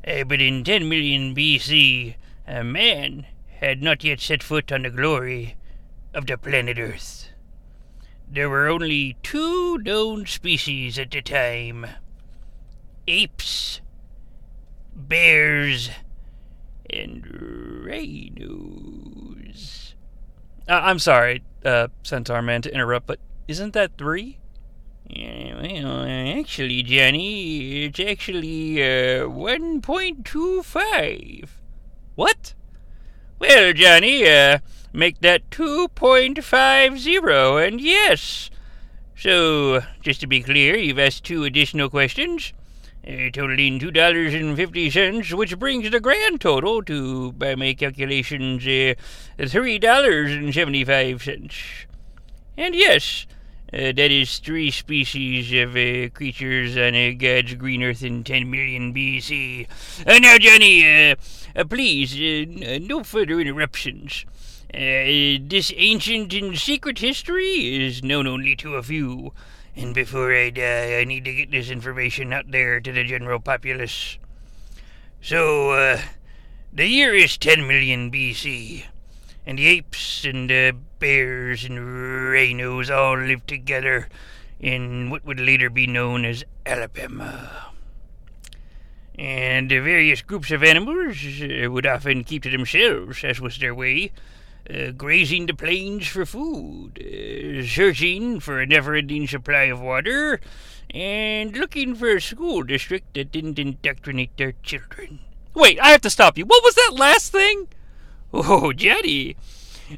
Uh, 0.07 0.25
but 0.25 0.41
in 0.41 0.65
10 0.65 0.89
million 0.89 1.35
BC, 1.35 2.15
a 2.47 2.65
man 2.65 3.27
had 3.61 3.83
not 3.83 4.05
yet 4.05 4.21
set 4.21 4.43
foot 4.43 4.73
on 4.73 4.83
the 4.83 4.91
glory 4.91 5.57
of 6.15 6.27
the 6.27 6.39
planet 6.39 6.79
Earth. 6.79 7.30
There 8.31 8.49
were 8.49 8.69
only 8.69 9.17
two 9.23 9.77
known 9.79 10.25
species 10.27 10.99
at 10.99 11.11
the 11.11 11.21
time 11.21 11.87
apes, 13.09 13.81
bears, 14.95 15.91
and 16.89 17.85
rhinos. 17.85 18.77
Uh, 20.69 20.81
I'm 20.85 21.01
sorry, 21.01 21.43
uh, 21.65 21.89
Centaur 22.05 22.43
Man, 22.43 22.63
to 22.63 22.73
interrupt, 22.73 23.07
but 23.07 23.19
isn't 23.49 23.75
that 23.75 23.99
three? 23.99 24.39
Yeah, 25.09 25.61
well, 25.61 26.05
actually, 26.39 26.85
Johnny, 26.85 27.87
it's 27.87 27.99
actually 27.99 28.81
uh, 28.81 29.27
1.25. 29.27 31.49
What? 32.15 32.55
Well, 33.41 33.73
Johnny, 33.73 34.29
uh, 34.29 34.61
make 34.93 35.21
that 35.21 35.49
2.50, 35.51 37.67
and 37.67 37.81
yes. 37.81 38.51
So, 39.17 39.83
just 40.01 40.21
to 40.23 40.27
be 40.27 40.43
clear, 40.43 40.77
you've 40.77 40.99
asked 40.99 41.23
two 41.25 41.45
additional 41.45 41.89
questions, 41.91 42.53
uh, 43.07 43.31
totaling 43.33 43.79
$2.50, 43.79 45.33
which 45.35 45.57
brings 45.59 45.91
the 45.91 46.01
grand 46.01 46.41
total 46.41 46.83
to, 46.85 47.33
by 47.33 47.55
my 47.55 47.75
calculations, 47.75 48.65
uh, 48.65 48.95
$3.75. 49.39 51.87
And 52.57 52.75
yes, 52.75 53.27
uh, 53.73 53.93
that 53.93 54.11
is 54.11 54.39
three 54.39 54.71
species 54.71 55.53
of 55.53 55.77
uh, 55.77 56.09
creatures 56.11 56.77
on 56.77 56.95
uh, 56.95 57.13
God's 57.17 57.55
green 57.55 57.85
earth 57.85 58.03
in 58.03 58.25
10 58.25 58.51
million 58.51 58.93
BC. 58.93 59.69
Uh, 60.05 60.19
now, 60.19 60.37
Johnny, 60.39 60.85
uh, 60.85 61.15
uh, 61.55 61.65
please, 61.65 62.17
no 62.83 63.05
further 63.05 63.39
interruptions. 63.39 64.25
Uh, 64.73 65.43
this 65.49 65.73
ancient 65.77 66.33
and 66.33 66.57
secret 66.57 67.01
history 67.01 67.85
is 67.85 68.05
known 68.05 68.29
only 68.29 68.55
to 68.55 68.77
a 68.77 68.83
few, 68.85 69.33
and 69.75 69.93
before 69.93 70.33
I 70.33 70.51
die, 70.51 71.01
I 71.01 71.05
need 71.05 71.25
to 71.25 71.35
get 71.35 71.51
this 71.51 71.71
information 71.71 72.33
out 72.33 72.53
there 72.53 72.79
to 72.81 72.93
the 72.93 73.03
general 73.03 73.41
populace. 73.41 74.17
So, 75.21 75.73
uh, 75.73 76.01
the 76.73 76.87
year 76.87 77.13
is 77.13 77.37
10 77.37 77.67
million 77.67 78.13
BC, 78.13 78.85
and 79.45 79.59
the 79.59 79.67
apes 79.67 80.25
and 80.25 80.49
the 80.49 80.77
bears 81.01 81.65
and 81.65 82.31
rhinos 82.31 82.91
all 82.91 83.19
lived 83.19 83.49
together 83.49 84.09
in 84.61 85.11
what 85.11 85.25
would 85.25 85.41
later 85.41 85.69
be 85.69 85.89
known 85.89 86.25
as 86.25 86.45
Alabama. 86.65 87.73
And 89.19 89.69
the 89.69 89.81
various 89.81 90.23
groups 90.23 90.53
of 90.53 90.63
animals 90.63 91.17
uh, 91.43 91.69
would 91.69 91.87
often 91.87 92.23
keep 92.23 92.45
to 92.45 92.51
themselves, 92.51 93.25
as 93.25 93.41
was 93.41 93.59
their 93.59 93.75
way, 93.75 94.13
uh, 94.73 94.93
grazing 94.93 95.47
the 95.47 95.55
plains 95.55 96.07
for 96.07 96.25
food, 96.25 96.99
uh, 96.99 97.67
searching 97.67 98.41
for 98.41 98.61
a 98.61 98.67
never 98.67 98.95
ending 98.95 99.27
supply 99.27 99.65
of 99.65 99.81
water, 99.81 100.41
and 100.93 101.57
looking 101.57 101.95
for 101.95 102.17
a 102.17 102.21
school 102.21 102.63
district 102.63 103.15
that 103.15 103.33
didn't 103.33 103.59
indoctrinate 103.59 104.37
their 104.37 104.53
children. 104.63 105.21
Wait, 105.55 105.81
I 105.81 105.89
have 105.91 106.03
to 106.03 106.11
stop 106.11 106.39
you. 106.39 106.45
What 106.45 106.63
was 106.63 106.75
that 106.77 106.95
last 106.95 107.33
thing? 107.33 107.69
Oh, 108.33 108.73
Johnny, 108.73 109.37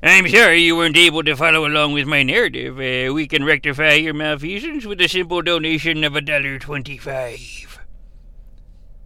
I'm 0.02 0.26
sorry 0.26 0.62
you 0.62 0.76
weren't 0.76 0.96
able 0.96 1.22
to 1.24 1.36
follow 1.36 1.66
along 1.66 1.92
with 1.92 2.06
my 2.06 2.22
narrative. 2.22 2.78
Uh, 2.78 3.12
we 3.12 3.26
can 3.26 3.44
rectify 3.44 3.92
your 3.92 4.14
malfeasance 4.14 4.86
with 4.86 5.00
a 5.02 5.08
simple 5.08 5.42
donation 5.42 6.02
of 6.04 6.16
a 6.16 6.22
dollar 6.22 6.58
twenty-five. 6.58 7.78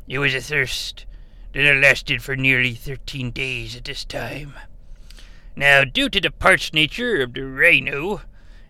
It 0.08 0.20
was 0.20 0.34
a 0.34 0.42
thirst 0.42 1.06
that 1.54 1.64
had 1.64 1.82
lasted 1.82 2.22
for 2.22 2.36
nearly 2.36 2.74
thirteen 2.74 3.32
days 3.32 3.76
at 3.76 3.86
this 3.86 4.06
time. 4.06 4.54
Now, 5.56 5.84
due 5.84 6.10
to 6.10 6.20
the 6.20 6.32
parched 6.32 6.74
nature 6.74 7.22
of 7.22 7.34
the 7.34 7.46
rhino, 7.46 8.22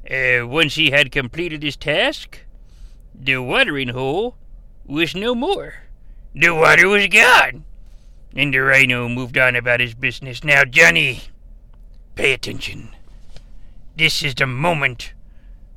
uh, 0.09 0.47
once 0.47 0.75
he 0.75 0.91
had 0.91 1.11
completed 1.11 1.63
his 1.63 1.75
task, 1.75 2.41
the 3.13 3.37
watering 3.37 3.89
hole 3.89 4.35
was 4.85 5.15
no 5.15 5.33
more. 5.33 5.85
The 6.35 6.53
water 6.53 6.87
was 6.87 7.07
gone. 7.07 7.65
And 8.35 8.53
the 8.53 8.59
rhino 8.59 9.09
moved 9.09 9.37
on 9.37 9.55
about 9.55 9.79
his 9.79 9.95
business. 9.95 10.43
Now, 10.43 10.65
Johnny, 10.65 11.21
pay 12.15 12.33
attention. 12.33 12.94
This 13.97 14.23
is 14.23 14.35
the 14.35 14.45
moment 14.45 15.13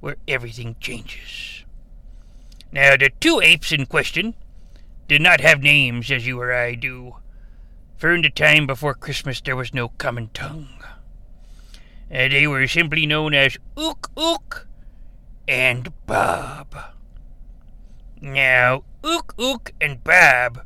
where 0.01 0.17
everything 0.27 0.75
changes. 0.81 1.65
Now, 2.73 2.97
the 2.97 3.11
two 3.21 3.41
apes 3.41 3.71
in 3.71 3.87
question 3.87 4.35
did 5.07 5.23
not 5.23 5.41
have 5.41 5.63
names 5.63 6.11
as 6.11 6.27
you 6.27 6.41
or 6.41 6.53
I 6.53 6.75
do, 6.75 7.17
for 7.97 8.13
in 8.13 8.23
the 8.23 8.31
time 8.31 8.67
before 8.67 8.95
Christmas 8.95 9.41
there 9.41 9.55
was 9.55 9.73
no 9.73 9.91
common 9.91 10.31
tongue. 10.35 10.83
Uh, 12.11 12.27
they 12.27 12.49
were 12.49 12.67
simply 12.67 13.07
known 13.07 13.35
as 13.35 13.57
Ook 13.77 14.11
Ook 14.17 14.67
and 15.47 15.93
Bob. 16.07 16.75
Now, 18.21 18.83
Ook 19.05 19.33
Ook 19.39 19.71
and 19.81 20.03
Bob 20.03 20.65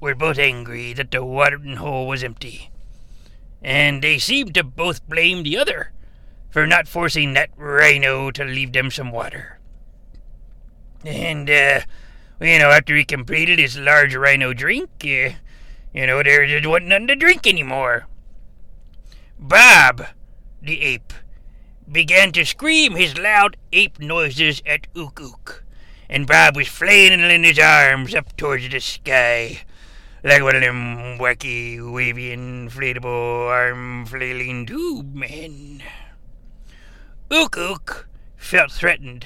were 0.00 0.14
both 0.14 0.38
angry 0.38 0.92
that 0.92 1.10
the 1.10 1.24
watering 1.24 1.76
hole 1.76 2.06
was 2.06 2.22
empty, 2.22 2.70
and 3.62 4.02
they 4.02 4.18
seemed 4.18 4.52
to 4.52 4.62
both 4.62 5.08
blame 5.08 5.44
the 5.44 5.56
other 5.56 5.92
for 6.50 6.66
not 6.66 6.88
forcing 6.88 7.32
that 7.34 7.50
rhino 7.56 8.30
to 8.30 8.44
leave 8.44 8.72
them 8.72 8.90
some 8.90 9.12
water. 9.12 9.58
And, 11.04 11.48
uh, 11.48 11.80
you 12.40 12.58
know, 12.58 12.70
after 12.70 12.94
he 12.96 13.04
completed 13.04 13.58
his 13.58 13.78
large 13.78 14.14
rhino 14.14 14.52
drink, 14.52 14.90
uh, 15.04 15.34
you 15.92 16.06
know, 16.06 16.22
there 16.22 16.46
just 16.46 16.66
wasn't 16.66 16.88
nothing 16.88 17.08
to 17.08 17.16
drink 17.16 17.46
anymore. 17.46 18.06
Bob, 19.38 20.06
the 20.60 20.82
ape, 20.82 21.12
began 21.90 22.30
to 22.32 22.44
scream 22.44 22.94
his 22.94 23.16
loud 23.18 23.56
ape 23.72 23.98
noises 23.98 24.62
at 24.66 24.86
Ook 24.94 25.20
Ook, 25.20 25.64
and 26.08 26.26
Bob 26.26 26.56
was 26.56 26.68
flailing 26.68 27.42
his 27.42 27.58
arms 27.58 28.14
up 28.14 28.36
towards 28.36 28.68
the 28.68 28.80
sky, 28.80 29.62
like 30.22 30.42
one 30.42 30.54
of 30.54 30.60
them 30.62 31.18
wacky, 31.18 31.80
wavy, 31.92 32.36
inflatable 32.36 33.48
arm 33.48 34.04
flailing 34.04 34.66
tube 34.66 35.14
men. 35.14 35.82
Ook 37.32 37.56
Ook 37.56 38.08
felt 38.36 38.72
threatened, 38.72 39.24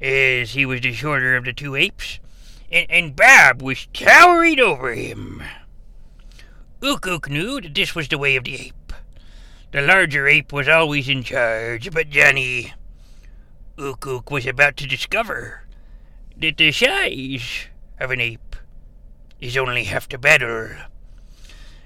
as 0.00 0.54
he 0.54 0.64
was 0.64 0.80
the 0.80 0.94
shorter 0.94 1.36
of 1.36 1.44
the 1.44 1.52
two 1.52 1.76
apes, 1.76 2.18
and, 2.72 2.90
and 2.90 3.14
Bob 3.14 3.60
was 3.60 3.86
towering 3.92 4.58
over 4.60 4.94
him. 4.94 5.42
Ook 6.82 7.06
Ook 7.06 7.28
knew 7.28 7.60
that 7.60 7.74
this 7.74 7.94
was 7.94 8.08
the 8.08 8.16
way 8.16 8.36
of 8.36 8.44
the 8.44 8.54
ape. 8.54 8.94
The 9.72 9.82
larger 9.82 10.26
ape 10.26 10.52
was 10.52 10.68
always 10.68 11.06
in 11.06 11.22
charge, 11.22 11.90
but 11.90 12.08
Johnny, 12.08 12.72
Ook 13.76 14.06
Ook 14.06 14.30
was 14.30 14.46
about 14.46 14.78
to 14.78 14.86
discover 14.86 15.64
that 16.40 16.56
the 16.56 16.72
size 16.72 17.66
of 18.00 18.10
an 18.10 18.22
ape 18.22 18.56
is 19.38 19.58
only 19.58 19.84
half 19.84 20.08
the 20.08 20.16
battle. 20.16 20.70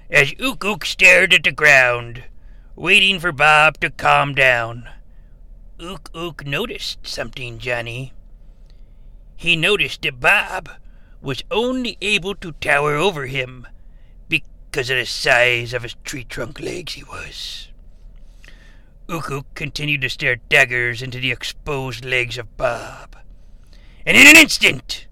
As 0.09 0.33
Ook 0.39 0.63
Ook 0.63 0.85
stared 0.85 1.33
at 1.33 1.43
the 1.43 1.51
ground, 1.51 2.23
waiting 2.77 3.19
for 3.19 3.33
Bob 3.33 3.77
to 3.81 3.89
calm 3.89 4.33
down, 4.33 4.87
Ook 5.81 6.09
Ook 6.13 6.45
noticed 6.45 7.07
something, 7.07 7.57
Johnny. 7.57 8.11
He 9.37 9.55
noticed 9.55 10.01
that 10.01 10.19
Bob 10.19 10.69
was 11.21 11.43
only 11.49 11.97
able 12.01 12.35
to 12.35 12.51
tower 12.51 12.95
over 12.95 13.27
him 13.27 13.65
because 14.27 14.89
of 14.89 14.97
the 14.97 15.05
size 15.05 15.73
of 15.73 15.83
his 15.83 15.95
tree 16.03 16.25
trunk 16.25 16.59
legs 16.59 16.93
he 16.93 17.03
was. 17.03 17.69
Ook 19.07 19.31
Ook 19.31 19.45
continued 19.55 20.01
to 20.01 20.09
stare 20.09 20.35
daggers 20.49 21.01
into 21.01 21.19
the 21.19 21.31
exposed 21.31 22.03
legs 22.03 22.37
of 22.37 22.57
Bob. 22.57 23.15
And 24.05 24.17
in 24.17 24.27
an 24.27 24.35
instant, 24.35 25.07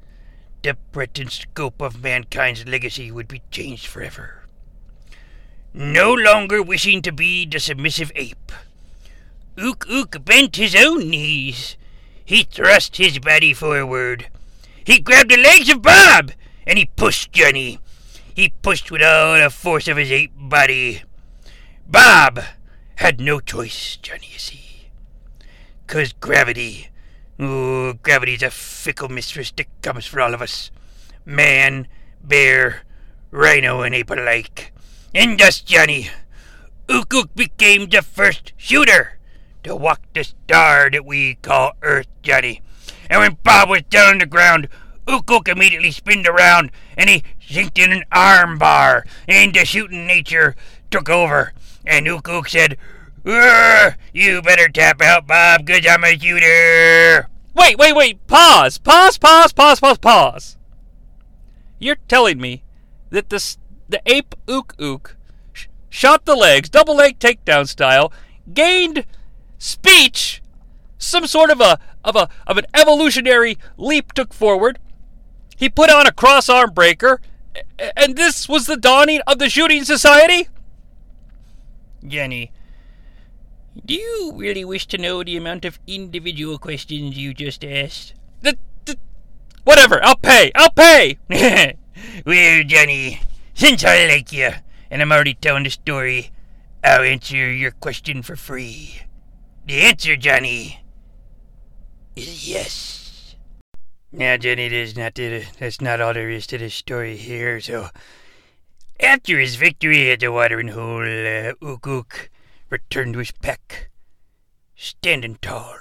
the 0.63 0.75
breadth 0.91 1.19
and 1.19 1.31
scope 1.31 1.81
of 1.81 2.03
mankind's 2.03 2.67
legacy 2.67 3.09
would 3.09 3.29
be 3.29 3.41
changed 3.51 3.87
forever. 3.87 4.47
No 5.73 6.13
longer 6.13 6.61
wishing 6.61 7.01
to 7.03 7.13
be 7.13 7.45
the 7.45 7.59
submissive 7.59 8.11
ape, 8.15 8.51
Ook 9.59 9.85
Ook 9.89 10.23
bent 10.23 10.55
his 10.55 10.75
own 10.75 11.09
knees. 11.09 11.77
He 12.23 12.43
thrust 12.43 12.97
his 12.97 13.19
body 13.19 13.53
forward. 13.53 14.29
He 14.83 14.99
grabbed 14.99 15.29
the 15.29 15.37
legs 15.37 15.69
of 15.69 15.81
Bob, 15.81 16.31
and 16.65 16.77
he 16.77 16.89
pushed 16.95 17.31
Johnny. 17.31 17.79
he 18.37 18.53
pushed 18.61 18.91
with 18.91 19.01
all 19.01 19.33
the 19.33 19.49
force 19.49 19.87
of 19.87 19.97
his 19.97 20.11
ape 20.11 20.31
body. 20.37 21.01
Bob 21.87 22.39
had 22.97 23.19
no 23.19 23.39
choice, 23.39 23.97
Johnny, 23.99 24.29
you 24.31 24.37
see. 24.37 24.89
'Cause 25.87 26.13
gravity, 26.13 26.89
oh, 27.39 27.93
gravity's 27.93 28.43
a 28.43 28.51
fickle 28.51 29.09
mistress 29.09 29.51
that 29.55 29.65
comes 29.81 30.05
for 30.05 30.21
all 30.21 30.35
of 30.35 30.41
us. 30.41 30.69
Man, 31.25 31.87
bear, 32.21 32.83
rhino, 33.31 33.81
and 33.81 33.95
ape 33.95 34.11
alike. 34.11 34.71
And 35.15 35.39
thus, 35.39 35.59
Johnny, 35.61 36.11
Ook 36.87 37.11
Ook 37.15 37.33
became 37.33 37.87
the 37.89 38.03
first 38.03 38.53
shooter 38.55 39.16
to 39.67 39.75
walk 39.75 40.01
the 40.13 40.23
star 40.23 40.89
that 40.89 41.05
we 41.05 41.35
call 41.35 41.73
Earth, 41.81 42.07
Johnny. 42.23 42.61
And 43.09 43.19
when 43.19 43.37
Bob 43.43 43.69
was 43.69 43.83
down 43.83 44.13
on 44.13 44.17
the 44.19 44.25
ground, 44.25 44.67
Ook 45.07 45.47
immediately 45.47 45.91
spinned 45.91 46.27
around 46.27 46.71
and 46.97 47.09
he 47.09 47.23
zinked 47.41 47.77
in 47.77 47.91
an 47.91 48.03
arm 48.11 48.57
bar, 48.57 49.05
and 49.27 49.53
the 49.53 49.63
shooting 49.65 50.05
nature 50.07 50.55
took 50.91 51.09
over. 51.09 51.53
And 51.85 52.07
Ook 52.07 52.47
said, 52.49 52.77
You 53.25 54.41
better 54.41 54.69
tap 54.69 55.01
out, 55.01 55.27
Bob, 55.27 55.65
'cause 55.65 55.85
I'm 55.89 56.03
a 56.03 56.17
shooter. 56.17 57.29
Wait, 57.53 57.77
wait, 57.77 57.95
wait. 57.95 58.25
Pause. 58.27 58.77
Pause, 58.79 59.17
pause, 59.17 59.53
pause, 59.53 59.79
pause, 59.79 59.97
pause. 59.97 60.57
You're 61.79 61.97
telling 62.07 62.39
me 62.39 62.63
that 63.09 63.29
this, 63.29 63.57
the 63.89 64.01
ape 64.05 64.35
Ook 64.47 64.75
Ook 64.79 65.15
sh- 65.53 65.67
shot 65.89 66.25
the 66.25 66.35
legs, 66.35 66.69
double 66.69 66.95
leg 66.95 67.19
takedown 67.19 67.67
style, 67.67 68.11
gained 68.53 69.05
speech, 69.57 70.41
some 70.97 71.27
sort 71.27 71.49
of 71.49 71.61
a 71.61 71.79
of 72.03 72.15
a 72.15 72.29
of 72.45 72.57
an 72.57 72.65
evolutionary 72.73 73.57
leap 73.77 74.13
took 74.13 74.33
forward. 74.33 74.79
He 75.55 75.69
put 75.69 75.89
on 75.89 76.05
a 76.05 76.11
cross 76.11 76.49
arm 76.49 76.71
breaker, 76.71 77.19
and 77.95 78.15
this 78.15 78.47
was 78.47 78.65
the 78.65 78.77
dawning 78.77 79.21
of 79.27 79.39
the 79.39 79.49
shooting 79.49 79.83
society. 79.83 80.47
Jenny, 82.05 82.51
do 83.85 83.93
you 83.93 84.33
really 84.35 84.65
wish 84.65 84.85
to 84.87 84.97
know 84.97 85.23
the 85.23 85.37
amount 85.37 85.65
of 85.65 85.79
individual 85.87 86.57
questions 86.57 87.17
you 87.17 87.33
just 87.33 87.63
asked? 87.63 88.13
The, 88.41 88.57
the, 88.85 88.97
whatever. 89.63 90.03
I'll 90.03 90.17
pay. 90.17 90.51
I'll 90.55 90.71
pay. 90.71 91.17
well, 92.25 92.63
Jenny, 92.63 93.21
since 93.53 93.83
I 93.83 94.07
like 94.07 94.31
you, 94.31 94.51
and 94.89 95.01
I'm 95.01 95.11
already 95.11 95.33
telling 95.33 95.63
the 95.63 95.69
story, 95.69 96.31
I'll 96.83 97.01
answer 97.01 97.51
your 97.51 97.71
question 97.71 98.21
for 98.21 98.35
free. 98.35 99.01
The 99.67 99.81
answer, 99.81 100.15
Johnny, 100.15 100.79
is 102.15 102.47
yes. 102.47 103.35
Now, 104.13 104.37
Johnny, 104.37 104.69
there's 104.69 104.95
not 104.95 105.15
the, 105.15 105.43
that's 105.59 105.81
not 105.81 105.99
all 105.99 106.13
there 106.13 106.29
is 106.29 106.47
to 106.47 106.57
this 106.57 106.73
story 106.73 107.17
here. 107.17 107.59
So, 107.59 107.89
after 108.97 109.37
his 109.37 109.57
victory 109.57 110.09
at 110.09 110.21
the 110.21 110.31
watering 110.31 110.69
hole, 110.69 111.03
uh, 111.03 112.01
returned 112.69 113.13
to 113.13 113.19
his 113.19 113.31
pack, 113.31 113.89
standing 114.77 115.37
tall. 115.41 115.75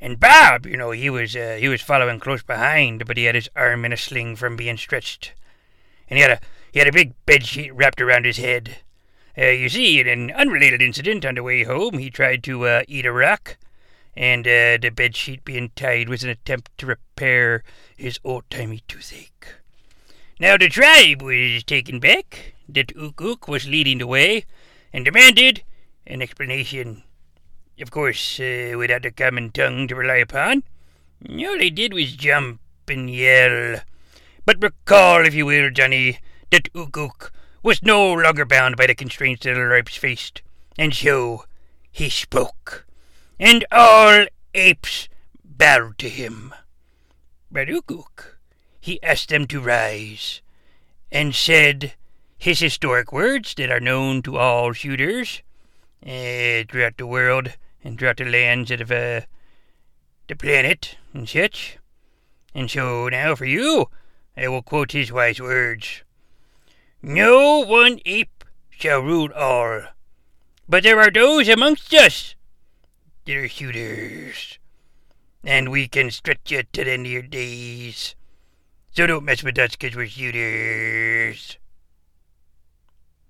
And 0.00 0.20
Bob, 0.20 0.64
you 0.64 0.76
know, 0.76 0.92
he 0.92 1.10
was 1.10 1.34
uh, 1.34 1.56
he 1.58 1.66
was 1.66 1.82
following 1.82 2.20
close 2.20 2.44
behind, 2.44 3.06
but 3.06 3.16
he 3.16 3.24
had 3.24 3.34
his 3.34 3.48
arm 3.56 3.84
in 3.84 3.92
a 3.92 3.96
sling 3.96 4.36
from 4.36 4.54
being 4.54 4.76
stretched, 4.76 5.32
and 6.08 6.16
he 6.16 6.22
had 6.22 6.30
a 6.30 6.40
he 6.70 6.78
had 6.78 6.86
a 6.86 6.92
big 6.92 7.14
bed 7.26 7.44
sheet 7.44 7.74
wrapped 7.74 8.00
around 8.00 8.24
his 8.24 8.36
head. 8.36 8.83
Uh, 9.36 9.46
you 9.46 9.68
see, 9.68 9.98
in 9.98 10.06
an 10.06 10.30
unrelated 10.30 10.80
incident 10.80 11.24
on 11.24 11.34
the 11.34 11.42
way 11.42 11.64
home, 11.64 11.98
he 11.98 12.08
tried 12.08 12.44
to 12.44 12.66
uh, 12.66 12.82
eat 12.86 13.04
a 13.04 13.12
rock, 13.12 13.56
and 14.16 14.46
uh, 14.46 14.78
the 14.80 14.90
bed 14.94 15.16
sheet 15.16 15.44
being 15.44 15.70
tied 15.74 16.08
was 16.08 16.22
an 16.22 16.30
attempt 16.30 16.70
to 16.78 16.86
repair 16.86 17.64
his 17.96 18.20
old-timey 18.22 18.82
toothache. 18.86 19.56
Now 20.38 20.56
the 20.56 20.68
tribe 20.68 21.20
was 21.20 21.64
taken 21.64 21.98
back, 21.98 22.54
that 22.68 22.92
Ook 22.96 23.20
Ook 23.20 23.48
was 23.48 23.66
leading 23.66 23.98
the 23.98 24.06
way, 24.06 24.44
and 24.92 25.04
demanded 25.04 25.62
an 26.06 26.22
explanation. 26.22 27.02
Of 27.80 27.90
course, 27.90 28.38
uh, 28.38 28.74
without 28.78 29.04
a 29.04 29.10
common 29.10 29.50
tongue 29.50 29.88
to 29.88 29.96
rely 29.96 30.16
upon, 30.16 30.62
all 31.28 31.58
they 31.58 31.70
did 31.70 31.92
was 31.92 32.14
jump 32.14 32.60
and 32.86 33.10
yell. 33.10 33.80
But 34.46 34.62
recall, 34.62 35.26
if 35.26 35.34
you 35.34 35.46
will, 35.46 35.70
Johnny, 35.70 36.18
that 36.50 36.68
Ook 36.74 36.96
Ook 36.96 37.32
was 37.64 37.82
no 37.82 38.12
longer 38.12 38.44
bound 38.44 38.76
by 38.76 38.86
the 38.86 38.94
constraints 38.94 39.42
that 39.44 39.56
apes 39.72 39.96
faced, 39.96 40.42
and 40.76 40.94
so 40.94 41.46
he 41.90 42.10
spoke, 42.10 42.86
and 43.40 43.64
all 43.72 44.26
apes 44.54 45.08
bowed 45.42 45.96
to 45.96 46.10
him. 46.10 46.54
Ook, 47.56 48.38
he 48.78 49.02
asked 49.02 49.30
them 49.30 49.46
to 49.46 49.62
rise, 49.62 50.42
and 51.10 51.34
said 51.34 51.94
his 52.36 52.60
historic 52.60 53.10
words 53.10 53.54
that 53.54 53.70
are 53.70 53.80
known 53.80 54.20
to 54.20 54.36
all 54.36 54.74
shooters 54.74 55.40
uh, 56.04 56.68
throughout 56.68 56.98
the 56.98 57.06
world 57.06 57.54
and 57.82 57.98
throughout 57.98 58.18
the 58.18 58.26
lands 58.26 58.70
of 58.70 58.92
uh, 58.92 59.22
the 60.28 60.36
planet 60.38 60.98
and 61.14 61.26
such. 61.26 61.78
And 62.54 62.70
so 62.70 63.08
now 63.08 63.34
for 63.34 63.46
you, 63.46 63.86
I 64.36 64.48
will 64.48 64.62
quote 64.62 64.92
his 64.92 65.10
wise 65.10 65.40
words. 65.40 66.02
No 67.06 67.58
one 67.60 68.00
ape 68.06 68.46
shall 68.70 69.00
rule 69.00 69.30
all, 69.34 69.82
but 70.66 70.84
there 70.84 70.98
are 70.98 71.10
those 71.10 71.50
amongst 71.50 71.92
us 71.92 72.34
that 73.26 73.36
are 73.36 73.46
shooters, 73.46 74.58
and 75.44 75.70
we 75.70 75.86
can 75.86 76.10
stretch 76.10 76.50
you 76.50 76.62
to 76.62 76.84
the 76.84 76.92
end 76.92 77.04
of 77.04 77.12
your 77.12 77.20
days. 77.20 78.14
So 78.92 79.06
don't 79.06 79.26
mess 79.26 79.42
with 79.42 79.58
us 79.58 79.76
'cause 79.76 79.94
we're 79.94 80.08
shooters. 80.08 81.58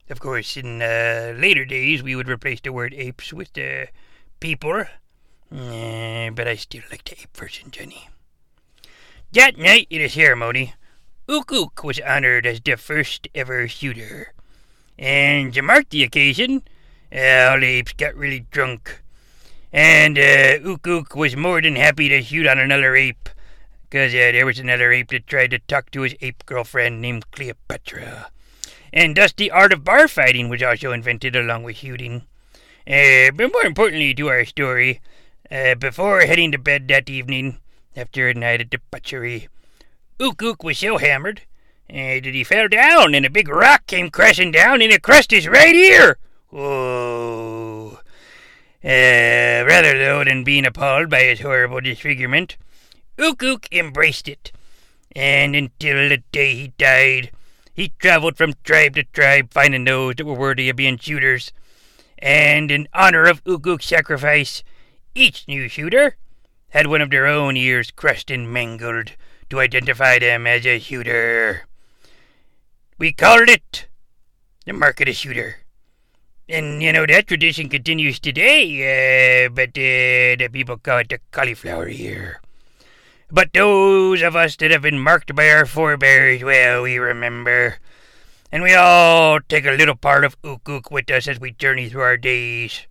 Of 0.09 0.21
course, 0.21 0.57
in 0.57 0.81
uh, 0.81 1.35
later 1.37 1.65
days, 1.65 2.01
we 2.01 2.15
would 2.15 2.29
replace 2.29 2.61
the 2.61 2.73
word 2.73 2.95
apes 2.95 3.33
with 3.33 3.59
uh, 3.59 3.87
people. 4.39 4.85
Eh, 5.51 6.31
but 6.31 6.47
I 6.47 6.55
still 6.55 6.85
like 6.93 7.03
the 7.03 7.21
ape 7.21 7.37
version, 7.37 7.73
Jenny. 7.73 8.09
That 9.33 9.59
night 9.59 9.89
at 9.91 10.01
a 10.01 10.09
ceremony, 10.09 10.75
Ook 11.27 11.83
was 11.83 12.01
honored 12.01 12.47
as 12.47 12.61
the 12.61 12.77
first 12.77 13.29
ever 13.35 13.67
shooter. 13.67 14.35
And 14.99 15.55
to 15.55 15.63
mark 15.63 15.89
the 15.89 16.05
occasion, 16.05 16.63
uh, 17.11 17.49
all 17.51 17.61
the 17.61 17.67
apes 17.67 17.95
got 17.95 18.15
really 18.15 18.47
drunk. 18.51 19.03
And 19.73 20.19
uh, 20.19 20.59
Ook 20.63 21.15
was 21.15 21.35
more 21.35 21.63
than 21.63 21.77
happy 21.77 22.11
to 22.11 22.23
shoot 22.23 22.47
on 22.47 22.59
another 22.59 22.95
ape, 22.95 23.31
because 23.89 24.13
uh, 24.13 24.33
there 24.33 24.45
was 24.45 24.59
another 24.59 24.93
ape 24.93 25.09
that 25.09 25.27
tried 25.27 25.53
to 25.53 25.61
talk 25.61 25.91
to 25.93 26.03
his 26.03 26.15
ape 26.21 26.45
girlfriend 26.45 27.01
named 27.01 27.31
Cleopatra. 27.31 28.31
And 28.93 29.17
thus 29.17 29.33
the 29.33 29.51
art 29.51 29.73
of 29.73 29.83
bar 29.83 30.09
fighting 30.09 30.51
was 30.51 30.63
also 30.63 30.93
invented 30.93 31.35
along 31.35 31.63
with 31.63 31.77
shooting. 31.77 32.27
Uh, 32.87 33.31
but 33.35 33.51
more 33.51 33.65
importantly 33.65 34.13
to 34.15 34.29
our 34.29 34.45
story, 34.45 35.01
uh, 35.51 35.75
before 35.75 36.21
heading 36.21 36.53
to 36.53 36.59
bed 36.59 36.87
that 36.89 37.09
evening, 37.09 37.59
after 37.97 38.29
a 38.29 38.35
night 38.35 38.61
of 38.61 38.71
debauchery, 38.71 39.49
Ook 40.20 40.42
Ook 40.42 40.62
was 40.62 40.79
so 40.79 40.98
hammered 40.98 41.42
uh, 41.90 42.20
that 42.22 42.24
he 42.35 42.44
fell 42.44 42.68
down, 42.68 43.14
and 43.14 43.27
a 43.27 43.31
big 43.31 43.48
rock 43.48 43.87
came 43.87 44.11
crashing 44.11 44.53
down, 44.53 44.81
and 44.81 44.92
it 44.92 45.03
crushed 45.03 45.33
his 45.33 45.48
right 45.48 45.74
ear. 45.74 46.18
Whoa. 46.50 47.98
Uh, 48.85 49.64
rather 49.66 49.98
though 49.98 50.22
than 50.22 50.44
being 50.44 50.66
appalled 50.66 51.11
by 51.11 51.22
his 51.22 51.40
horrible 51.40 51.81
disfigurement, 51.81 52.57
Ook 53.18 53.42
Ook 53.42 53.66
embraced 53.72 54.29
it, 54.29 54.53
and 55.16 55.57
until 55.57 56.09
the 56.09 56.22
day 56.31 56.55
he 56.55 56.68
died, 56.79 57.31
he 57.72 57.92
traveled 57.98 58.37
from 58.37 58.55
tribe 58.62 58.94
to 58.94 59.03
tribe, 59.05 59.53
finding 59.53 59.85
those 59.85 60.14
that 60.16 60.27
were 60.27 60.35
worthy 60.35 60.68
of 60.68 60.77
being 60.77 60.96
shooters. 60.96 61.53
And 62.18 62.70
in 62.70 62.87
honor 62.94 63.24
of 63.24 63.42
Ook 63.46 63.66
Ook's 63.66 63.87
sacrifice, 63.87 64.62
each 65.14 65.48
new 65.48 65.68
shooter 65.68 66.16
had 66.68 66.87
one 66.87 67.00
of 67.00 67.11
their 67.11 67.27
own 67.27 67.57
ears 67.57 67.90
crushed 67.90 68.31
and 68.31 68.53
mangled 68.53 69.12
to 69.55 69.61
identify 69.61 70.19
them 70.19 70.47
as 70.47 70.67
a 70.67 70.81
shooter. 70.81 71.62
We 72.99 73.12
called 73.12 73.49
it 73.49 73.87
the 74.67 74.73
Mark 74.73 75.01
of 75.01 75.07
the 75.07 75.12
Shooter. 75.12 75.59
And, 76.49 76.83
you 76.83 76.93
know, 76.93 77.07
that 77.07 77.29
tradition 77.29 77.69
continues 77.69 78.19
today, 78.19 79.47
uh, 79.47 79.49
but 79.49 79.71
uh, 79.71 80.37
the 80.37 80.49
people 80.53 80.77
call 80.77 80.99
it 80.99 81.09
the 81.09 81.21
cauliflower 81.31 81.88
ear. 81.88 82.40
But 83.31 83.53
those 83.55 84.23
of 84.23 84.37
us 84.37 84.57
that 84.57 84.71
have 84.71 84.83
been 84.83 84.99
marked 84.99 85.35
by 85.35 85.49
our 85.51 85.67
forebears, 85.67 86.43
well, 86.43 86.83
we 86.83 86.99
remember. 86.99 87.79
And 88.53 88.62
we 88.62 88.75
all 88.75 89.40
take 89.40 89.67
a 89.67 89.73
little 89.73 89.97
part 89.97 90.25
of 90.25 90.37
Ook 90.45 90.90
with 90.90 91.11
us 91.11 91.29
as 91.29 91.40
we 91.40 91.53
journey 91.53 91.88
through 91.88 92.03
our 92.03 92.17
days. 92.17 92.87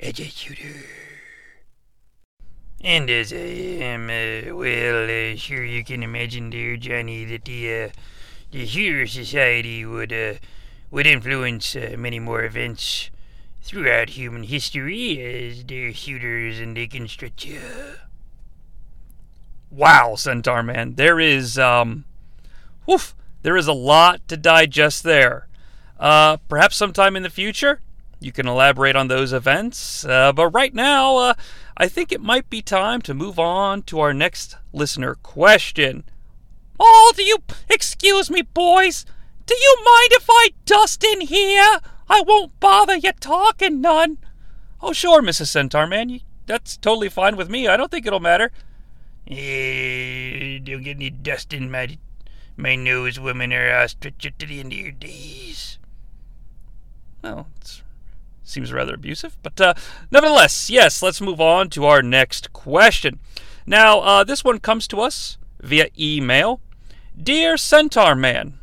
As 0.00 0.18
a 0.18 0.24
shooter. 0.24 1.03
And 2.84 3.08
as 3.08 3.32
I 3.32 3.36
am, 3.36 4.10
uh, 4.10 4.54
well, 4.54 5.04
uh, 5.04 5.36
sure 5.36 5.64
you 5.64 5.82
can 5.82 6.02
imagine, 6.02 6.50
dear 6.50 6.76
Johnny, 6.76 7.24
that 7.24 7.46
the, 7.46 7.84
uh, 7.84 7.88
the 8.50 8.66
Shooter 8.66 9.06
Society 9.06 9.86
would, 9.86 10.12
uh, 10.12 10.34
would 10.90 11.06
influence 11.06 11.74
uh, 11.74 11.94
many 11.96 12.18
more 12.18 12.44
events 12.44 13.08
throughout 13.62 14.10
human 14.10 14.42
history 14.42 15.18
as 15.22 15.64
they're 15.64 15.94
shooters 15.94 16.60
and 16.60 16.76
they 16.76 16.86
can 16.86 17.08
stretch 17.08 17.46
you. 17.46 17.62
Wow, 19.70 20.14
Centaur 20.16 20.62
Man, 20.62 20.96
there 20.96 21.18
is 21.18 21.58
um, 21.58 22.04
woof, 22.86 23.14
There 23.40 23.56
is 23.56 23.66
a 23.66 23.72
lot 23.72 24.28
to 24.28 24.36
digest 24.36 25.04
there. 25.04 25.48
Uh, 25.98 26.36
perhaps 26.48 26.76
sometime 26.76 27.16
in 27.16 27.22
the 27.22 27.30
future, 27.30 27.80
you 28.20 28.30
can 28.30 28.46
elaborate 28.46 28.94
on 28.94 29.08
those 29.08 29.32
events. 29.32 30.04
Uh, 30.04 30.32
but 30.32 30.48
right 30.50 30.74
now, 30.74 31.16
uh, 31.16 31.34
I 31.76 31.88
think 31.88 32.12
it 32.12 32.20
might 32.20 32.48
be 32.48 32.62
time 32.62 33.02
to 33.02 33.14
move 33.14 33.38
on 33.38 33.82
to 33.82 34.00
our 34.00 34.14
next 34.14 34.56
listener 34.72 35.16
question. 35.16 36.04
Oh, 36.78 37.12
do 37.16 37.22
you 37.22 37.38
excuse 37.68 38.30
me, 38.30 38.42
boys? 38.42 39.04
Do 39.46 39.54
you 39.54 39.76
mind 39.84 40.08
if 40.12 40.26
I 40.28 40.50
dust 40.64 41.04
in 41.04 41.22
here? 41.22 41.80
I 42.08 42.22
won't 42.26 42.58
bother 42.60 42.96
you 42.96 43.12
talking 43.12 43.80
none. 43.80 44.18
Oh, 44.80 44.92
sure, 44.92 45.22
Mrs. 45.22 45.48
Centaur 45.48 45.86
Man. 45.86 46.20
That's 46.46 46.76
totally 46.76 47.08
fine 47.08 47.36
with 47.36 47.48
me. 47.48 47.66
I 47.68 47.76
don't 47.76 47.90
think 47.90 48.06
it'll 48.06 48.20
matter. 48.20 48.52
Eh, 49.26 50.58
don't 50.62 50.82
get 50.82 50.96
any 50.96 51.10
dust 51.10 51.52
in 51.52 51.70
my 51.70 51.98
my 52.56 52.76
nose, 52.76 53.18
women, 53.18 53.52
or 53.52 53.70
I'll 53.70 53.88
stretch 53.88 54.24
you 54.24 54.30
to 54.38 54.46
the 54.46 54.60
end 54.60 54.72
of 54.72 54.78
your 54.78 54.92
days. 54.92 55.78
Well, 57.22 57.48
it 57.60 57.82
seems 58.44 58.72
rather 58.72 58.94
abusive, 58.94 59.36
but 59.42 59.60
uh, 59.60 59.74
nevertheless, 60.10 60.70
yes. 60.70 61.02
Let's 61.02 61.20
move 61.20 61.40
on 61.40 61.70
to 61.70 61.86
our 61.86 62.02
next 62.02 62.52
question. 62.52 63.18
Now, 63.66 64.00
uh, 64.00 64.24
this 64.24 64.44
one 64.44 64.60
comes 64.60 64.86
to 64.88 65.00
us 65.00 65.38
via 65.60 65.88
email. 65.98 66.60
Dear 67.20 67.56
Centaur 67.56 68.14
Man, 68.14 68.58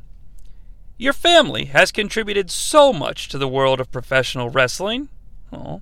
your 0.98 1.13
family 1.13 1.65
has 1.65 1.91
contributed 1.91 2.52
so 2.52 2.94
much 2.94 3.28
to 3.30 3.38
the 3.38 3.48
world 3.48 3.80
of 3.80 3.91
professional 3.91 4.50
wrestling. 4.50 5.10
Oh. 5.52 5.82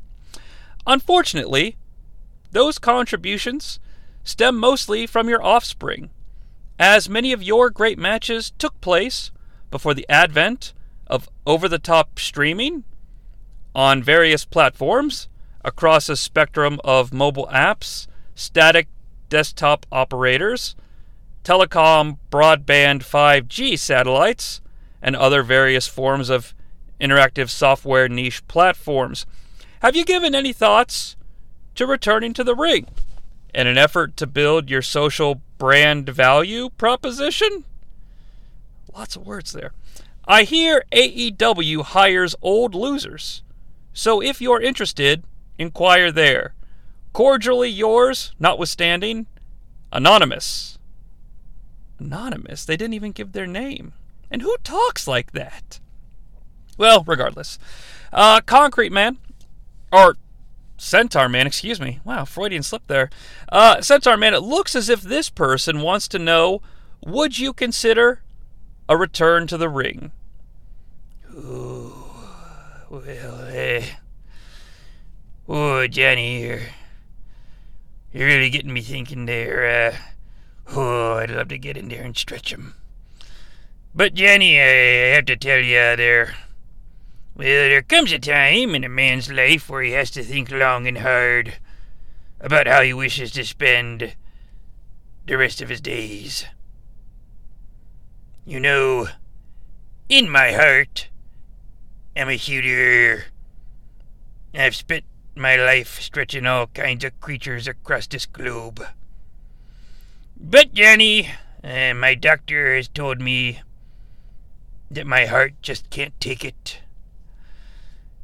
Unfortunately, 0.88 1.76
those 2.52 2.80
contributions 2.80 3.80
stem 4.24 4.58
mostly 4.58 5.06
from 5.06 5.28
your 5.28 5.44
offspring, 5.44 6.10
as 6.80 7.10
many 7.10 7.34
of 7.34 7.44
your 7.44 7.70
great 7.70 8.00
matches 8.00 8.54
took 8.58 8.80
place 8.80 9.32
before 9.70 9.94
the 9.94 10.08
advent 10.08 10.74
of 11.08 11.28
over 11.46 11.68
the 11.68 11.80
top 11.80 12.18
streaming 12.18 12.86
on 13.80 14.04
various 14.04 14.44
platforms 14.44 15.30
across 15.64 16.10
a 16.10 16.18
spectrum 16.18 16.82
of 16.84 17.14
mobile 17.14 17.48
apps, 17.50 18.08
static 18.36 18.90
desktop 19.30 19.86
operators, 19.90 20.76
telecom 21.46 22.18
broadband 22.30 23.00
5G 23.00 23.80
satellites, 23.80 24.60
and 25.02 25.16
other 25.16 25.44
various 25.44 25.88
forms 25.88 26.30
of 26.30 26.54
interactive 27.00 27.50
software 27.50 28.10
niche 28.10 28.46
platforms. 28.50 29.26
Have 29.82 29.96
you 29.96 30.04
given 30.04 30.36
any 30.36 30.52
thoughts 30.52 31.16
to 31.76 31.88
returning 31.88 32.34
to 32.34 32.44
the 32.44 32.56
ring 32.56 32.86
in 33.56 33.66
an 33.66 33.78
effort 33.78 34.18
to 34.18 34.28
build 34.28 34.70
your 34.70 34.82
social 34.82 35.42
brand 35.58 36.10
value 36.10 36.70
proposition? 36.72 37.64
Lots 38.94 39.16
of 39.16 39.26
words 39.26 39.54
there. 39.54 39.72
I 40.28 40.44
hear 40.44 40.84
AEW 40.92 41.84
hires 41.84 42.36
old 42.42 42.76
losers. 42.76 43.42
So 44.00 44.22
if 44.22 44.40
you're 44.40 44.62
interested, 44.62 45.26
inquire 45.58 46.10
there. 46.10 46.54
Cordially 47.12 47.68
yours, 47.68 48.32
notwithstanding, 48.40 49.28
Anonymous. 49.92 50.80
Anonymous? 52.00 52.64
They 52.64 52.78
didn't 52.78 52.94
even 52.94 53.12
give 53.12 53.34
their 53.34 53.46
name. 53.46 53.92
And 54.32 54.42
who 54.42 54.56
talks 54.64 55.06
like 55.06 55.34
that? 55.34 55.82
Well, 56.78 57.04
regardless. 57.06 57.60
Uh, 58.14 58.40
Concrete 58.40 58.94
Man, 58.94 59.18
or 59.92 60.16
Centaur 60.78 61.28
Man, 61.28 61.46
excuse 61.46 61.82
me. 61.82 62.00
Wow, 62.06 62.24
Freudian 62.24 62.64
slip 62.64 62.88
there. 62.88 63.10
Uh, 63.52 63.82
Centaur 63.82 64.16
Man, 64.16 64.34
it 64.34 64.44
looks 64.44 64.78
as 64.78 64.88
if 64.88 65.02
this 65.02 65.30
person 65.30 65.82
wants 65.82 66.08
to 66.08 66.20
know 66.20 66.62
would 67.06 67.38
you 67.38 67.52
consider 67.52 68.22
a 68.88 68.96
return 68.96 69.46
to 69.48 69.58
the 69.58 69.68
ring? 69.68 70.14
Well, 72.90 73.46
eh. 73.52 73.86
Oh, 75.48 75.86
Johnny, 75.86 76.42
you're, 76.42 76.62
you're 78.12 78.26
really 78.26 78.50
getting 78.50 78.74
me 78.74 78.82
thinking 78.82 79.28
there. 79.28 79.94
Uh, 79.94 79.98
oh, 80.76 81.14
I'd 81.18 81.30
love 81.30 81.50
to 81.50 81.60
get 81.60 81.78
in 81.78 81.90
there 81.90 82.02
and 82.02 82.18
stretch 82.18 82.52
'em. 82.52 82.74
But, 83.94 84.16
Johnny, 84.16 84.60
I 84.60 85.14
have 85.14 85.26
to 85.26 85.38
tell 85.38 85.60
you 85.60 85.96
there. 85.98 86.34
Well, 87.36 87.46
there 87.46 87.84
comes 87.84 88.12
a 88.12 88.18
time 88.18 88.74
in 88.74 88.84
a 88.84 88.90
man's 88.90 89.32
life 89.32 89.70
where 89.70 89.84
he 89.84 89.92
has 89.92 90.10
to 90.12 90.24
think 90.24 90.50
long 90.50 90.88
and 90.88 90.98
hard 90.98 91.58
about 92.40 92.66
how 92.66 92.82
he 92.82 92.92
wishes 92.92 93.30
to 93.34 93.46
spend 93.46 94.16
the 95.28 95.38
rest 95.38 95.62
of 95.62 95.70
his 95.70 95.80
days. 95.80 96.46
You 98.46 98.60
know, 98.60 99.10
in 100.10 100.28
my 100.28 100.54
heart, 100.54 101.10
I'm 102.16 102.30
a 102.30 102.38
shooter. 102.38 103.26
I've 104.54 104.76
spent 104.76 105.06
my 105.36 105.56
life 105.56 106.02
stretching 106.02 106.46
all 106.46 106.68
kinds 106.68 107.04
of 107.06 107.20
creatures 107.22 107.68
across 107.68 108.08
this 108.08 108.26
globe. 108.26 108.84
But, 110.40 110.74
Johnny, 110.74 111.30
uh, 111.64 111.94
my 111.94 112.16
doctor 112.16 112.76
has 112.76 112.88
told 112.88 113.22
me 113.22 113.62
that 114.92 115.06
my 115.06 115.26
heart 115.26 115.54
just 115.62 115.90
can't 115.90 116.20
take 116.20 116.44
it. 116.44 116.80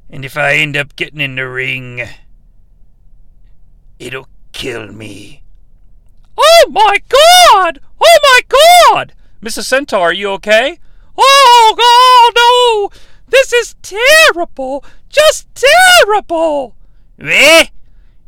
And 0.09 0.25
if 0.25 0.37
I 0.37 0.55
end 0.55 0.75
up 0.75 0.95
getting 0.95 1.21
in 1.21 1.35
the 1.35 1.47
ring, 1.47 2.07
it'll 3.99 4.27
kill 4.51 4.91
me. 4.91 5.43
Oh 6.37 6.65
my 6.69 6.97
god! 7.09 7.79
Oh 8.01 8.19
my 8.23 8.41
god! 8.93 9.13
Mrs. 9.41 9.65
Centaur, 9.65 10.09
are 10.09 10.13
you 10.13 10.29
okay? 10.31 10.79
Oh 11.17 12.91
god, 12.91 12.91
no! 12.91 13.01
This 13.27 13.53
is 13.53 13.75
terrible! 13.81 14.83
Just 15.09 15.47
terrible! 15.55 16.75
Eh? 17.19 17.67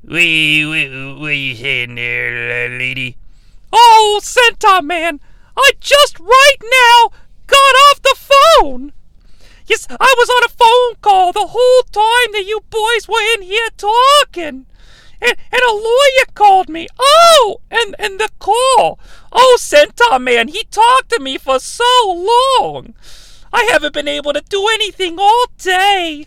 What, 0.02 0.14
what, 0.14 1.20
what 1.20 1.36
you 1.36 1.56
saying 1.56 1.96
there, 1.96 2.70
lady? 2.78 3.18
Oh, 3.72 4.20
Centaur 4.24 4.82
Man, 4.82 5.20
I 5.56 5.72
just 5.80 6.20
right 6.20 6.58
now 6.62 7.12
got 7.48 7.56
off 7.58 8.02
the 8.02 8.16
phone. 8.16 8.94
Yes, 9.66 9.86
I 9.90 10.16
was 10.18 10.30
on 10.30 10.44
a 10.46 10.50
phone 10.50 10.96
call 11.02 11.34
the 11.34 11.48
whole 11.48 11.82
time 11.92 12.32
that 12.32 12.46
you 12.48 12.62
boys 12.70 13.08
were 13.08 13.22
in 13.36 13.42
here 13.42 13.68
talking. 13.76 14.66
And, 15.20 15.36
and 15.52 15.62
a 15.62 15.74
lawyer 15.74 16.26
called 16.36 16.70
me. 16.70 16.88
Oh, 16.98 17.62
and, 17.70 17.96
and 18.00 18.20
the 18.20 18.30
call. 18.40 19.00
Oh, 19.32 19.58
Centaur 19.60 20.20
Man, 20.20 20.48
he 20.48 20.64
talked 20.66 21.10
to 21.10 21.20
me 21.20 21.38
for 21.38 21.60
so 21.60 21.84
long. 22.60 22.94
I 23.52 23.68
haven't 23.72 23.94
been 23.94 24.08
able 24.08 24.34
to 24.34 24.42
do 24.42 24.68
anything 24.74 25.18
all 25.20 25.46
day. 25.58 26.26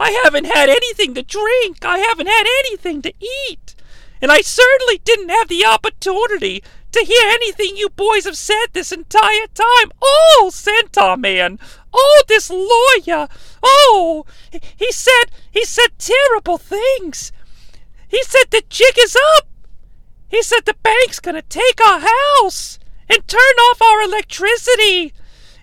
I 0.00 0.10
haven't 0.24 0.46
had 0.46 0.68
anything 0.68 1.14
to 1.14 1.22
drink. 1.22 1.84
I 1.84 1.98
haven't 1.98 2.26
had 2.26 2.46
anything 2.64 3.02
to 3.02 3.12
eat. 3.48 3.74
And 4.20 4.30
I 4.30 4.40
certainly 4.40 4.98
didn't 5.04 5.30
have 5.30 5.48
the 5.48 5.64
opportunity 5.64 6.62
to 6.92 7.04
hear 7.04 7.28
anything 7.28 7.76
you 7.76 7.88
boys 7.88 8.24
have 8.24 8.36
said 8.36 8.66
this 8.72 8.92
entire 8.92 9.46
time. 9.54 9.92
Oh, 10.00 10.50
Centaur 10.52 11.16
Man. 11.16 11.58
Oh, 11.92 12.22
this 12.28 12.50
lawyer. 12.50 13.28
Oh, 13.62 14.24
he 14.76 14.92
said, 14.92 15.24
he 15.50 15.64
said 15.64 15.98
terrible 15.98 16.58
things. 16.58 17.32
He 18.08 18.22
said 18.24 18.44
the 18.50 18.62
jig 18.68 18.94
is 18.98 19.16
up. 19.36 19.48
He 20.28 20.42
said 20.42 20.64
the 20.64 20.76
bank's 20.82 21.20
gonna 21.20 21.42
take 21.42 21.80
our 21.80 22.00
house 22.00 22.78
and 23.08 23.26
turn 23.26 23.40
off 23.40 23.82
our 23.82 24.02
electricity. 24.02 25.12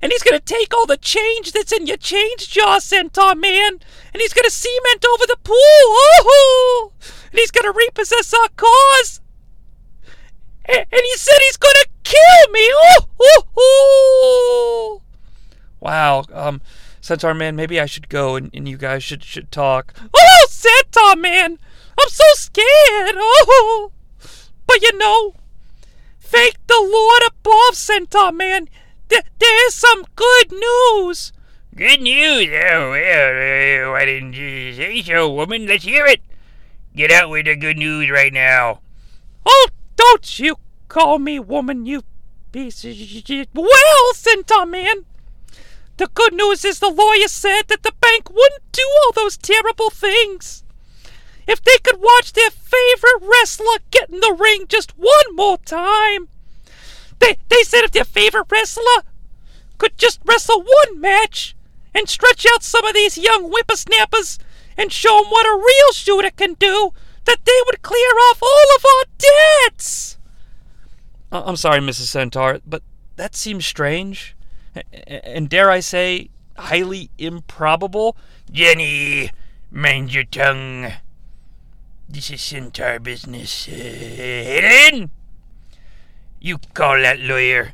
And 0.02 0.12
he's 0.12 0.24
gonna 0.24 0.40
take 0.40 0.74
all 0.74 0.86
the 0.86 0.98
change 0.98 1.52
that's 1.52 1.74
in 1.74 1.86
your 1.86 1.98
change 1.98 2.50
jar, 2.50 2.80
Centaur 2.80 3.36
Man. 3.36 3.80
And 4.14 4.22
he's 4.22 4.34
gonna 4.34 4.50
cement 4.50 5.06
over 5.06 5.26
the 5.28 5.38
pool. 5.44 5.56
Oh! 5.58 6.92
And 7.32 7.40
he's 7.40 7.52
gonna 7.52 7.72
repossess 7.72 8.34
our 8.34 8.50
cars. 8.56 9.22
And 10.66 10.86
he 10.92 11.16
said 11.16 11.38
he's 11.48 11.58
gonna 11.58 11.86
kill 12.04 12.52
me. 12.52 12.72
Oh, 12.74 13.06
oh, 13.20 13.44
oh. 13.58 15.02
Wow. 15.80 16.24
Um, 16.32 16.62
Centaur 17.02 17.34
Man, 17.34 17.56
maybe 17.56 17.80
I 17.80 17.86
should 17.86 18.10
go 18.10 18.36
and, 18.36 18.50
and 18.54 18.68
you 18.68 18.78
guys 18.78 19.04
should 19.04 19.24
should 19.24 19.52
talk. 19.52 19.94
Oh, 20.14 20.48
Centaur 20.50 21.16
Man, 21.16 21.58
I'm 22.00 22.10
so 22.10 22.24
scared. 22.34 23.16
Oh, 23.16 23.92
but 24.68 24.82
you 24.82 24.98
know, 24.98 25.34
thank 26.20 26.56
the 26.68 26.80
Lord 26.80 27.24
above, 27.28 27.76
Centaur 27.76 28.32
Man. 28.32 28.70
Th- 29.10 29.26
there's 29.40 29.74
some 29.74 30.06
good 30.16 30.52
news. 30.52 31.34
Good 31.76 32.02
news? 32.02 32.48
Oh, 32.50 32.92
well, 32.92 33.90
uh, 33.90 33.92
why 33.92 34.06
didn't 34.06 34.34
you 34.34 34.74
say 34.74 35.02
so, 35.02 35.30
woman? 35.32 35.66
Let's 35.66 35.84
hear 35.84 36.06
it. 36.06 36.22
Get 36.96 37.12
out 37.12 37.30
with 37.30 37.46
the 37.46 37.56
good 37.56 37.78
news 37.78 38.10
right 38.10 38.34
now. 38.34 38.82
Oh, 39.46 39.68
don't 39.96 40.40
you 40.40 40.58
call 40.88 41.20
me 41.20 41.40
woman, 41.40 41.86
you 41.86 42.04
piece 42.52 42.84
of 42.84 42.94
shit. 42.96 43.50
Well, 43.54 44.14
Centaur 44.14 44.66
Man, 44.66 45.06
the 45.98 46.08
good 46.14 46.34
news 46.34 46.66
is 46.66 46.80
the 46.80 46.90
lawyer 46.90 47.28
said 47.28 47.64
that 47.68 47.84
the 47.84 47.94
bank 48.02 48.30
wouldn't 48.30 48.72
do 48.72 48.88
all 49.04 49.12
those 49.14 49.38
terrible 49.38 49.90
things. 49.90 50.64
If 51.48 51.64
they 51.64 51.78
could 51.84 52.00
watch 52.00 52.34
their 52.34 52.52
favorite 52.52 53.22
wrestler 53.22 53.80
get 53.92 54.10
in 54.10 54.20
the 54.20 54.36
ring 54.38 54.66
just 54.68 54.92
one 54.98 55.36
more 55.36 55.58
time. 55.58 56.30
They, 57.20 57.38
they 57.50 57.64
said 57.64 57.84
if 57.84 57.92
their 57.92 58.06
favorite 58.06 58.48
wrestler 58.52 59.04
could 59.78 59.98
just 59.98 60.20
wrestle 60.26 60.64
one 60.64 61.00
match 61.00 61.56
and 61.94 62.08
stretch 62.10 62.46
out 62.54 62.64
some 62.64 62.86
of 62.86 62.94
these 62.94 63.18
young 63.18 63.50
whippersnappers 63.50 64.40
and 64.78 64.92
show 64.92 65.20
'em 65.20 65.30
what 65.30 65.46
a 65.46 65.58
real 65.58 65.94
shooter 65.94 66.32
can 66.32 66.54
do, 66.56 66.94
that 67.26 67.46
they 67.46 67.62
would 67.66 67.82
clear 67.82 68.12
off 68.30 68.42
all 68.42 68.76
of 68.76 68.86
our 68.86 69.06
debts. 69.68 70.18
I'm 71.32 71.58
sorry, 71.58 71.80
Mrs. 71.80 72.08
Centaur, 72.08 72.60
but 72.66 72.82
that 73.16 73.36
seems 73.36 73.66
strange. 73.66 74.36
And 74.92 75.50
dare 75.50 75.70
I 75.70 75.80
say, 75.80 76.30
highly 76.58 77.10
improbable? 77.18 78.16
Jenny, 78.52 79.32
mind 79.72 80.14
your 80.14 80.24
tongue. 80.24 80.94
This 82.08 82.32
is 82.32 82.42
centaur 82.42 83.00
business. 83.00 83.68
Uh, 83.68 83.72
Helen, 83.72 85.12
you 86.40 86.58
call 86.74 87.02
that 87.02 87.20
lawyer. 87.20 87.74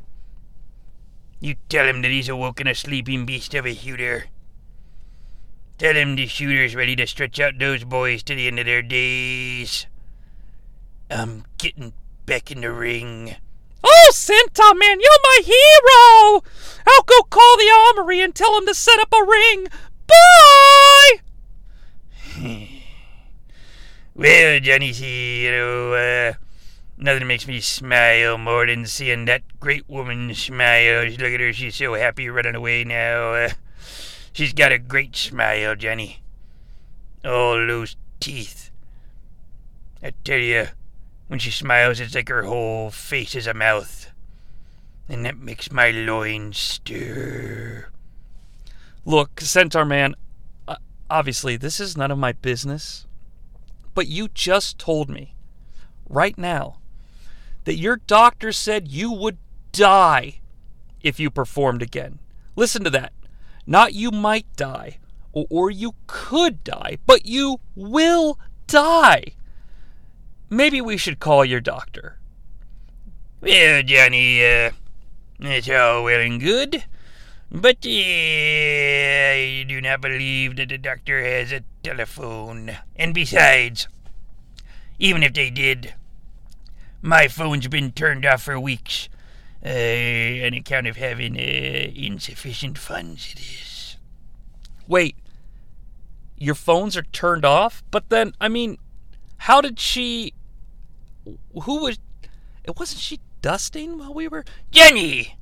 You 1.40 1.56
tell 1.68 1.86
him 1.86 2.02
that 2.02 2.10
he's 2.10 2.28
awoken 2.28 2.66
a 2.66 2.74
sleeping 2.74 3.26
beast 3.26 3.54
of 3.54 3.66
a 3.66 3.74
shooter. 3.74 4.26
Tell 5.78 5.94
him 5.94 6.16
the 6.16 6.26
shooter's 6.26 6.74
ready 6.74 6.96
to 6.96 7.06
stretch 7.06 7.38
out 7.38 7.58
those 7.58 7.84
boys 7.84 8.22
to 8.24 8.34
the 8.34 8.46
end 8.46 8.58
of 8.58 8.66
their 8.66 8.82
days. 8.82 9.86
I'm 11.10 11.44
getting 11.58 11.92
back 12.24 12.50
in 12.50 12.62
the 12.62 12.72
ring. 12.72 13.36
Oh, 13.84 14.10
Centaur 14.12 14.74
Man, 14.74 14.98
you're 15.00 15.10
my 15.22 15.40
hero! 15.44 16.42
I'll 16.86 17.02
go 17.02 17.22
call 17.30 17.56
the 17.56 17.92
armory 17.96 18.20
and 18.20 18.34
tell 18.34 18.54
them 18.54 18.66
to 18.66 18.74
set 18.74 18.98
up 18.98 19.12
a 19.12 19.24
ring. 19.24 19.66
Bye! 20.06 21.20
Well, 24.18 24.60
Johnny 24.60 24.94
C, 24.94 25.44
you 25.44 25.50
know, 25.50 25.92
uh, 25.92 26.32
nothing 26.98 27.26
makes 27.26 27.46
me 27.46 27.60
smile 27.60 28.38
more 28.38 28.66
than 28.66 28.86
seeing 28.86 29.24
that 29.26 29.42
great 29.60 29.88
woman 29.88 30.34
smile. 30.34 31.06
Look 31.06 31.20
at 31.20 31.40
her, 31.40 31.52
she's 31.52 31.76
so 31.76 31.94
happy 31.94 32.28
running 32.28 32.54
away 32.54 32.84
now. 32.84 33.32
Uh, 33.32 33.50
she's 34.32 34.52
got 34.52 34.72
a 34.72 34.78
great 34.78 35.16
smile, 35.16 35.76
Jenny. 35.76 36.22
All 37.24 37.66
those 37.66 37.96
teeth. 38.20 38.70
I 40.02 40.12
tell 40.24 40.38
you, 40.38 40.68
when 41.28 41.38
she 41.38 41.50
smiles, 41.50 42.00
it's 42.00 42.14
like 42.14 42.28
her 42.28 42.44
whole 42.44 42.90
face 42.90 43.34
is 43.34 43.46
a 43.46 43.54
mouth. 43.54 44.10
And 45.08 45.24
that 45.24 45.38
makes 45.38 45.70
my 45.70 45.90
loins 45.90 46.58
stir. 46.58 47.88
Look, 49.04 49.40
Centaur 49.40 49.84
Man, 49.84 50.14
uh, 50.66 50.76
obviously, 51.08 51.56
this 51.56 51.78
is 51.78 51.96
none 51.96 52.10
of 52.10 52.18
my 52.18 52.32
business. 52.32 53.06
But 53.94 54.08
you 54.08 54.28
just 54.28 54.78
told 54.78 55.08
me, 55.08 55.34
right 56.08 56.36
now, 56.36 56.78
that 57.66 57.76
your 57.76 57.96
doctor 57.96 58.52
said 58.52 58.88
you 58.88 59.12
would 59.12 59.36
die 59.72 60.40
if 61.02 61.20
you 61.20 61.28
performed 61.30 61.82
again. 61.82 62.20
Listen 62.54 62.82
to 62.84 62.90
that. 62.90 63.12
Not 63.66 63.92
you 63.92 64.12
might 64.12 64.46
die, 64.56 64.98
or, 65.32 65.46
or 65.50 65.70
you 65.70 65.94
could 66.06 66.62
die, 66.62 66.98
but 67.06 67.26
you 67.26 67.58
will 67.74 68.38
die. 68.68 69.34
Maybe 70.48 70.80
we 70.80 70.96
should 70.96 71.18
call 71.18 71.44
your 71.44 71.60
doctor. 71.60 72.20
Well, 73.40 73.82
Johnny, 73.82 74.44
uh, 74.44 74.70
it's 75.40 75.68
all 75.68 76.04
well 76.04 76.20
and 76.20 76.40
good, 76.40 76.84
but 77.50 77.84
uh, 77.84 77.90
I 77.90 79.64
do 79.68 79.80
not 79.82 80.00
believe 80.00 80.54
that 80.56 80.68
the 80.68 80.78
doctor 80.78 81.20
has 81.20 81.50
a 81.50 81.64
telephone. 81.82 82.76
And 82.94 83.12
besides, 83.12 83.88
even 85.00 85.24
if 85.24 85.34
they 85.34 85.50
did, 85.50 85.94
my 87.02 87.28
phone's 87.28 87.68
been 87.68 87.92
turned 87.92 88.24
off 88.26 88.42
for 88.42 88.58
weeks 88.58 89.08
uh, 89.64 89.68
on 89.68 90.54
account 90.54 90.86
of 90.86 90.96
having 90.96 91.36
uh, 91.36 91.92
insufficient 91.94 92.78
funds. 92.78 93.32
It 93.32 93.40
is. 93.40 93.96
Wait, 94.86 95.16
your 96.36 96.54
phones 96.54 96.96
are 96.96 97.02
turned 97.02 97.44
off? 97.44 97.82
But 97.90 98.08
then, 98.08 98.34
I 98.40 98.48
mean, 98.48 98.78
how 99.38 99.60
did 99.60 99.80
she. 99.80 100.34
Who 101.62 101.82
was. 101.82 101.98
It 102.64 102.78
wasn't 102.78 103.00
she 103.00 103.20
dusting 103.42 103.98
while 103.98 104.14
we 104.14 104.28
were. 104.28 104.44
Jenny! 104.70 105.36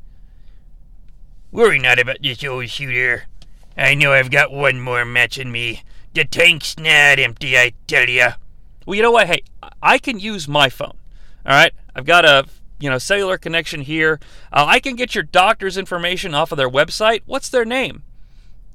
Worry 1.51 1.79
not 1.79 1.99
about 1.99 2.19
this 2.21 2.43
old 2.45 2.69
shooter. 2.69 3.25
I 3.77 3.95
know 3.95 4.13
I've 4.13 4.31
got 4.31 4.53
one 4.53 4.81
more 4.81 5.05
match 5.05 5.39
in 5.39 5.51
me. 5.51 5.83
The 6.13 6.25
tank's 6.25 6.77
not 6.79 7.19
empty, 7.19 7.57
I 7.57 7.73
tell 7.87 8.09
ya. 8.09 8.35
Well, 8.87 8.97
you 8.97 9.03
know 9.03 9.11
what? 9.11 9.27
Hey, 9.27 9.43
I 9.83 9.99
can 9.99 10.19
use 10.19 10.47
my 10.47 10.69
phone. 10.69 10.97
All 11.47 11.53
right? 11.53 11.73
I've 11.95 12.07
got 12.07 12.25
a. 12.25 12.47
You 12.81 12.91
know, 12.91 12.99
cellular 12.99 13.39
connection 13.39 13.83
here. 13.83 14.19
Uh, 14.53 14.65
I 14.67 14.81
can 14.81 14.97
get 14.97 15.15
your 15.15 15.23
doctor's 15.23 15.79
information 15.79 16.35
off 16.35 16.51
of 16.51 16.59
their 16.59 16.69
website. 16.69 17.23
What's 17.25 17.49
their 17.49 17.65
name? 17.65 18.03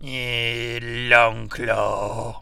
Eh, 0.02 0.80
Longclaw. 0.80 2.42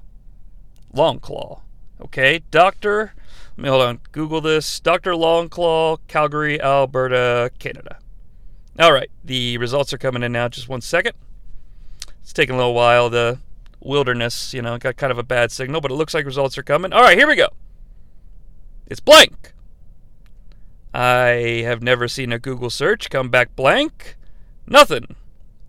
Longclaw. 0.94 1.62
Okay, 2.00 2.44
Doctor. 2.52 3.14
Let 3.58 3.64
me 3.64 3.70
hold 3.70 3.82
on. 3.82 4.00
Google 4.12 4.40
this. 4.40 4.80
Doctor 4.80 5.14
Longclaw, 5.14 5.98
Calgary, 6.08 6.62
Alberta, 6.62 7.50
Canada. 7.58 7.98
All 8.80 8.94
right, 8.94 9.10
the 9.26 9.58
results 9.58 9.92
are 9.92 9.98
coming 9.98 10.22
in 10.22 10.32
now. 10.32 10.48
Just 10.48 10.70
one 10.70 10.82
second. 10.82 11.16
It's 12.22 12.32
taking 12.32 12.54
a 12.54 12.58
little 12.58 12.76
while. 12.76 13.10
The 13.10 13.40
wilderness, 13.80 14.54
you 14.54 14.62
know, 14.62 14.78
got 14.78 14.96
kind 14.96 15.12
of 15.12 15.18
a 15.18 15.24
bad 15.24 15.52
signal, 15.52 15.82
but 15.82 15.90
it 15.90 15.96
looks 15.96 16.14
like 16.14 16.26
results 16.26 16.58
are 16.58 16.64
coming. 16.64 16.94
All 16.94 17.02
right, 17.02 17.18
here 17.18 17.28
we 17.28 17.36
go. 17.36 17.50
It's 18.86 19.00
blank. 19.00 19.54
I 20.98 21.62
have 21.64 21.84
never 21.84 22.08
seen 22.08 22.34
a 22.34 22.40
Google 22.40 22.72
search 22.72 23.12
come 23.12 23.30
back 23.30 23.56
blank. 23.56 24.16
Nothing. 24.66 25.16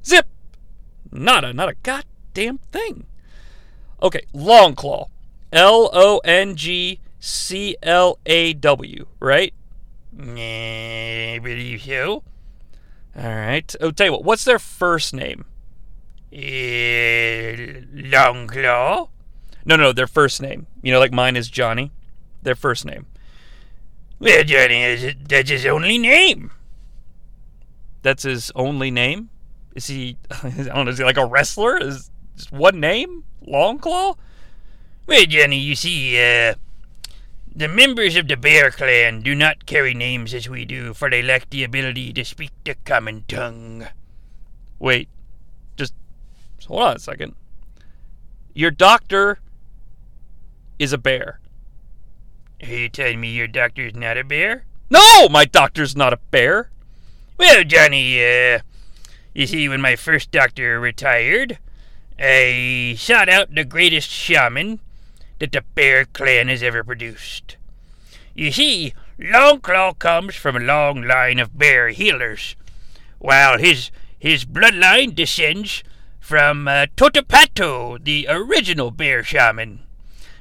Zip. 0.02 0.26
Nada. 1.12 1.52
Not 1.52 1.68
a 1.68 1.74
goddamn 1.82 2.60
thing. 2.72 3.04
Okay, 4.02 4.22
Longclaw. 4.32 5.10
L 5.52 5.90
O 5.92 6.18
N 6.24 6.56
G 6.56 7.00
C 7.20 7.76
L 7.82 8.18
A 8.24 8.54
W, 8.54 9.06
right? 9.20 9.52
I 10.18 11.38
believe 11.42 11.82
so. 11.82 12.22
All 13.14 13.34
right. 13.36 13.74
Oh, 13.82 13.90
tell 13.90 14.06
you 14.06 14.12
what, 14.12 14.24
what's 14.24 14.44
their 14.44 14.58
first 14.58 15.12
name? 15.12 15.44
Eh, 16.32 17.82
Longclaw? 17.92 19.10
No, 19.66 19.76
no, 19.76 19.92
their 19.92 20.06
first 20.06 20.40
name. 20.40 20.66
You 20.80 20.90
know, 20.90 20.98
like 20.98 21.12
mine 21.12 21.36
is 21.36 21.50
Johnny. 21.50 21.92
Their 22.42 22.54
first 22.54 22.86
name. 22.86 23.04
Well, 24.18 24.44
Johnny, 24.44 24.82
is- 24.82 25.14
that's 25.28 25.50
his 25.50 25.66
only 25.66 25.98
name. 25.98 26.50
That's 28.02 28.22
his 28.24 28.50
only 28.54 28.90
name? 28.90 29.30
Is 29.74 29.86
he, 29.86 30.16
I 30.42 30.50
don't 30.50 30.84
know, 30.86 30.90
is 30.90 30.98
he 30.98 31.04
like 31.04 31.16
a 31.16 31.26
wrestler? 31.26 31.78
Is 31.78 32.10
just 32.36 32.52
one 32.52 32.80
name? 32.80 33.24
Longclaw? 33.46 34.16
Well, 35.06 35.24
Johnny, 35.26 35.58
you 35.58 35.74
see, 35.74 36.16
uh, 36.18 36.54
the 37.54 37.68
members 37.68 38.14
of 38.16 38.28
the 38.28 38.36
Bear 38.36 38.70
Clan 38.70 39.22
do 39.22 39.34
not 39.34 39.66
carry 39.66 39.94
names 39.94 40.34
as 40.34 40.48
we 40.48 40.64
do, 40.64 40.94
for 40.94 41.08
they 41.10 41.22
lack 41.22 41.48
the 41.50 41.64
ability 41.64 42.12
to 42.12 42.24
speak 42.24 42.50
the 42.64 42.74
common 42.84 43.24
tongue. 43.26 43.86
Wait, 44.78 45.08
just 45.76 45.94
hold 46.66 46.82
on 46.82 46.96
a 46.96 46.98
second. 46.98 47.34
Your 48.54 48.70
doctor 48.70 49.38
is 50.78 50.92
a 50.92 50.98
bear. 50.98 51.40
Are 52.62 52.66
you 52.66 52.88
telling 52.88 53.20
me 53.20 53.28
your 53.28 53.46
doctor's 53.46 53.94
not 53.94 54.18
a 54.18 54.24
bear? 54.24 54.64
No, 54.90 55.28
my 55.28 55.44
doctor's 55.44 55.94
not 55.94 56.12
a 56.12 56.18
bear. 56.30 56.70
Well, 57.36 57.62
Johnny, 57.62 58.18
uh, 58.24 58.60
you 59.32 59.46
see, 59.46 59.68
when 59.68 59.80
my 59.80 59.94
first 59.94 60.32
doctor 60.32 60.80
retired, 60.80 61.58
I 62.18 62.96
sought 62.98 63.28
out 63.28 63.54
the 63.54 63.64
greatest 63.64 64.10
shaman 64.10 64.80
that 65.38 65.52
the 65.52 65.62
Bear 65.74 66.04
Clan 66.04 66.48
has 66.48 66.62
ever 66.64 66.82
produced. 66.82 67.56
You 68.34 68.50
see, 68.50 68.92
Longclaw 69.20 69.98
comes 70.00 70.34
from 70.34 70.56
a 70.56 70.60
long 70.60 71.02
line 71.02 71.38
of 71.38 71.56
bear 71.56 71.90
healers, 71.90 72.56
while 73.18 73.58
his 73.58 73.90
his 74.18 74.44
bloodline 74.44 75.14
descends 75.14 75.84
from 76.18 76.66
uh, 76.66 76.86
Totopato, 76.96 78.02
the 78.02 78.26
original 78.28 78.90
bear 78.90 79.22
shaman. 79.22 79.80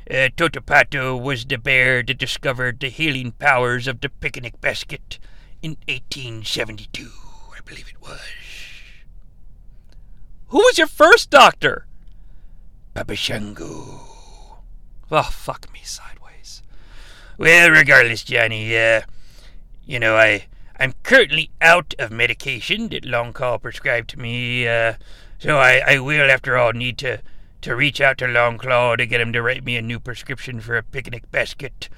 Uh, 0.10 0.30
Totopato 0.38 1.22
was 1.22 1.43
the 1.46 1.58
bear 1.58 2.02
that 2.02 2.17
discovered 2.17 2.80
the 2.80 2.88
healing 2.88 3.34
powers 3.34 3.88
of 3.88 4.00
the 4.00 4.08
picnic 4.08 4.62
basket 4.62 5.20
in 5.62 5.72
1872, 5.88 7.10
I 7.54 7.60
believe 7.65 7.89
it 7.89 8.02
was. 8.02 8.22
Who 10.48 10.60
was 10.60 10.78
your 10.78 10.88
first 10.88 11.30
doctor? 11.30 11.88
Baba 12.93 13.15
Shango. 13.15 14.00
Oh, 15.12 15.30
fuck 15.30 15.72
me 15.74 15.82
sideways. 15.84 16.63
Well, 17.38 17.70
regardless, 17.70 18.24
Johnny, 18.24 18.78
uh, 18.78 19.02
you 19.86 20.00
know, 20.00 20.15
I, 20.15 20.48
I'm 20.80 20.93
currently 21.04 21.52
out 21.60 21.93
of 22.00 22.12
medication 22.12 22.88
that 22.89 23.04
Longclaw 23.04 23.62
prescribed 23.62 24.10
to 24.12 24.20
me, 24.20 24.67
uh, 24.67 24.93
so 25.38 25.58
I, 25.58 25.82
I 25.86 26.00
will, 26.00 26.32
after 26.32 26.58
all, 26.58 26.72
need 26.72 26.98
to, 27.00 27.22
to 27.67 27.75
reach 27.75 27.99
out 27.99 28.17
to 28.17 28.23
Longclaw 28.23 28.95
to 28.95 29.06
get 29.06 29.19
him 29.19 29.34
to 29.34 29.41
write 29.41 29.65
me 29.65 29.75
a 29.75 29.82
new 29.82 29.99
prescription 29.99 30.62
for 30.62 30.77
a 30.77 30.84
picnic 30.84 31.30
basket 31.32 31.89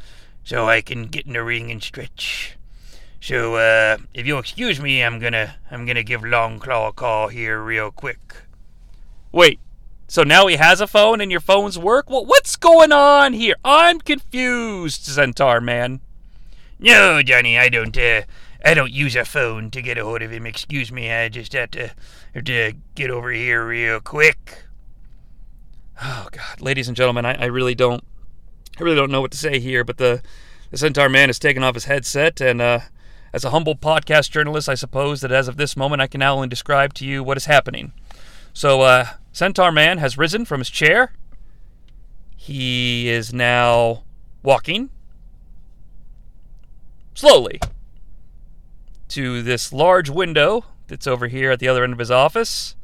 so 0.44 0.68
I 0.68 0.82
can 0.82 1.06
get 1.06 1.28
in 1.28 1.34
the 1.34 1.44
ring 1.44 1.70
and 1.70 1.84
stretch. 1.84 2.58
So, 3.22 3.54
uh, 3.54 3.98
if 4.12 4.26
you'll 4.26 4.40
excuse 4.40 4.80
me, 4.80 5.04
I'm 5.04 5.20
gonna 5.20 5.58
I'm 5.70 5.86
gonna 5.86 6.02
give 6.02 6.22
Longclaw 6.22 6.88
a 6.88 6.92
call 6.92 7.28
here 7.28 7.62
real 7.62 7.92
quick. 7.92 8.38
Wait, 9.32 9.60
so 10.08 10.24
now 10.24 10.48
he 10.48 10.56
has 10.56 10.82
a 10.82 10.88
phone 10.88 11.22
and 11.22 11.30
your 11.30 11.40
phones 11.40 11.78
work? 11.78 12.10
Well, 12.10 12.26
what's 12.26 12.56
going 12.56 12.92
on 12.92 13.34
here? 13.34 13.56
I'm 13.64 14.00
confused, 14.00 15.04
Centaur 15.04 15.62
man. 15.62 16.00
No, 16.80 17.22
Johnny, 17.22 17.60
I 17.60 17.70
don't. 17.70 17.96
Uh, 17.96 18.24
I 18.66 18.74
don't 18.74 18.92
use 18.92 19.16
a 19.16 19.24
phone 19.24 19.70
to 19.70 19.84
get 19.84 20.00
a 20.00 20.04
hold 20.04 20.24
of 20.24 20.32
him. 20.32 20.48
Excuse 20.48 20.92
me. 20.92 21.12
I 21.12 21.30
just 21.30 21.54
have 21.54 21.70
to 21.72 21.92
have 22.34 22.46
to 22.46 22.74
get 22.96 23.12
over 23.12 23.30
here 23.30 23.68
real 23.68 24.00
quick. 24.00 24.64
Oh 26.02 26.28
God, 26.32 26.62
ladies 26.62 26.88
and 26.88 26.96
gentlemen, 26.96 27.26
I, 27.26 27.34
I 27.34 27.46
really 27.46 27.76
don't, 27.76 28.04
I 28.80 28.84
really 28.84 28.96
don't 28.96 29.12
know 29.12 29.22
what 29.22 29.32
to 29.32 29.38
say 29.38 29.60
here. 29.60 29.84
But 29.84 29.98
the 29.98 30.22
the 30.72 30.78
Centaur 30.78 31.10
man 31.10 31.30
has 31.30 31.40
taken 31.40 31.64
off 31.64 31.74
his 31.74 31.86
headset, 31.86 32.40
and 32.40 32.62
uh, 32.62 32.80
as 33.34 33.44
a 33.44 33.50
humble 33.50 33.76
podcast 33.76 34.32
journalist, 34.32 34.70
I 34.70 34.76
suppose 34.76 35.22
that 35.22 35.32
as 35.32 35.48
of 35.48 35.58
this 35.58 35.76
moment, 35.76 36.02
I 36.02 36.08
can 36.08 36.20
now 36.20 36.36
only 36.36 36.48
describe 36.48 36.94
to 36.96 37.06
you 37.06 37.24
what 37.24 37.38
is 37.38 37.46
happening. 37.46 37.92
So, 38.54 38.82
uh, 38.82 39.08
Centaur 39.32 39.72
man 39.72 39.98
has 39.98 40.18
risen 40.18 40.46
from 40.46 40.60
his 40.60 40.70
chair. 40.70 41.14
He 42.36 43.10
is 43.10 43.34
now 43.34 44.04
walking 44.44 44.90
slowly 47.14 47.60
to 49.10 49.42
this 49.42 49.74
large 49.74 50.10
window 50.10 50.66
that's 50.88 51.08
over 51.08 51.28
here 51.28 51.52
at 51.52 51.60
the 51.60 51.68
other 51.68 51.84
end 51.84 51.94
of 51.94 52.00
his 52.00 52.12
office. 52.12 52.76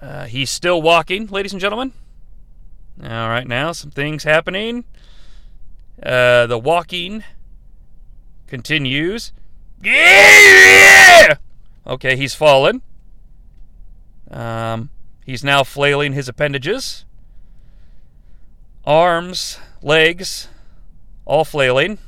Uh, 0.00 0.26
he's 0.26 0.50
still 0.50 0.80
walking, 0.80 1.26
ladies 1.26 1.52
and 1.52 1.60
gentlemen. 1.60 1.92
All 3.02 3.28
right, 3.28 3.46
now 3.46 3.72
some 3.72 3.90
things 3.90 4.24
happening. 4.24 4.84
Uh, 6.02 6.46
the 6.46 6.58
walking 6.58 7.24
continues. 8.46 9.32
Yeah! 9.82 11.36
Okay, 11.86 12.16
he's 12.16 12.34
fallen. 12.34 12.82
Um, 14.30 14.90
he's 15.24 15.42
now 15.42 15.64
flailing 15.64 16.12
his 16.12 16.28
appendages. 16.28 17.04
Arms, 18.84 19.58
legs, 19.82 20.48
all 21.24 21.44
flailing 21.44 21.98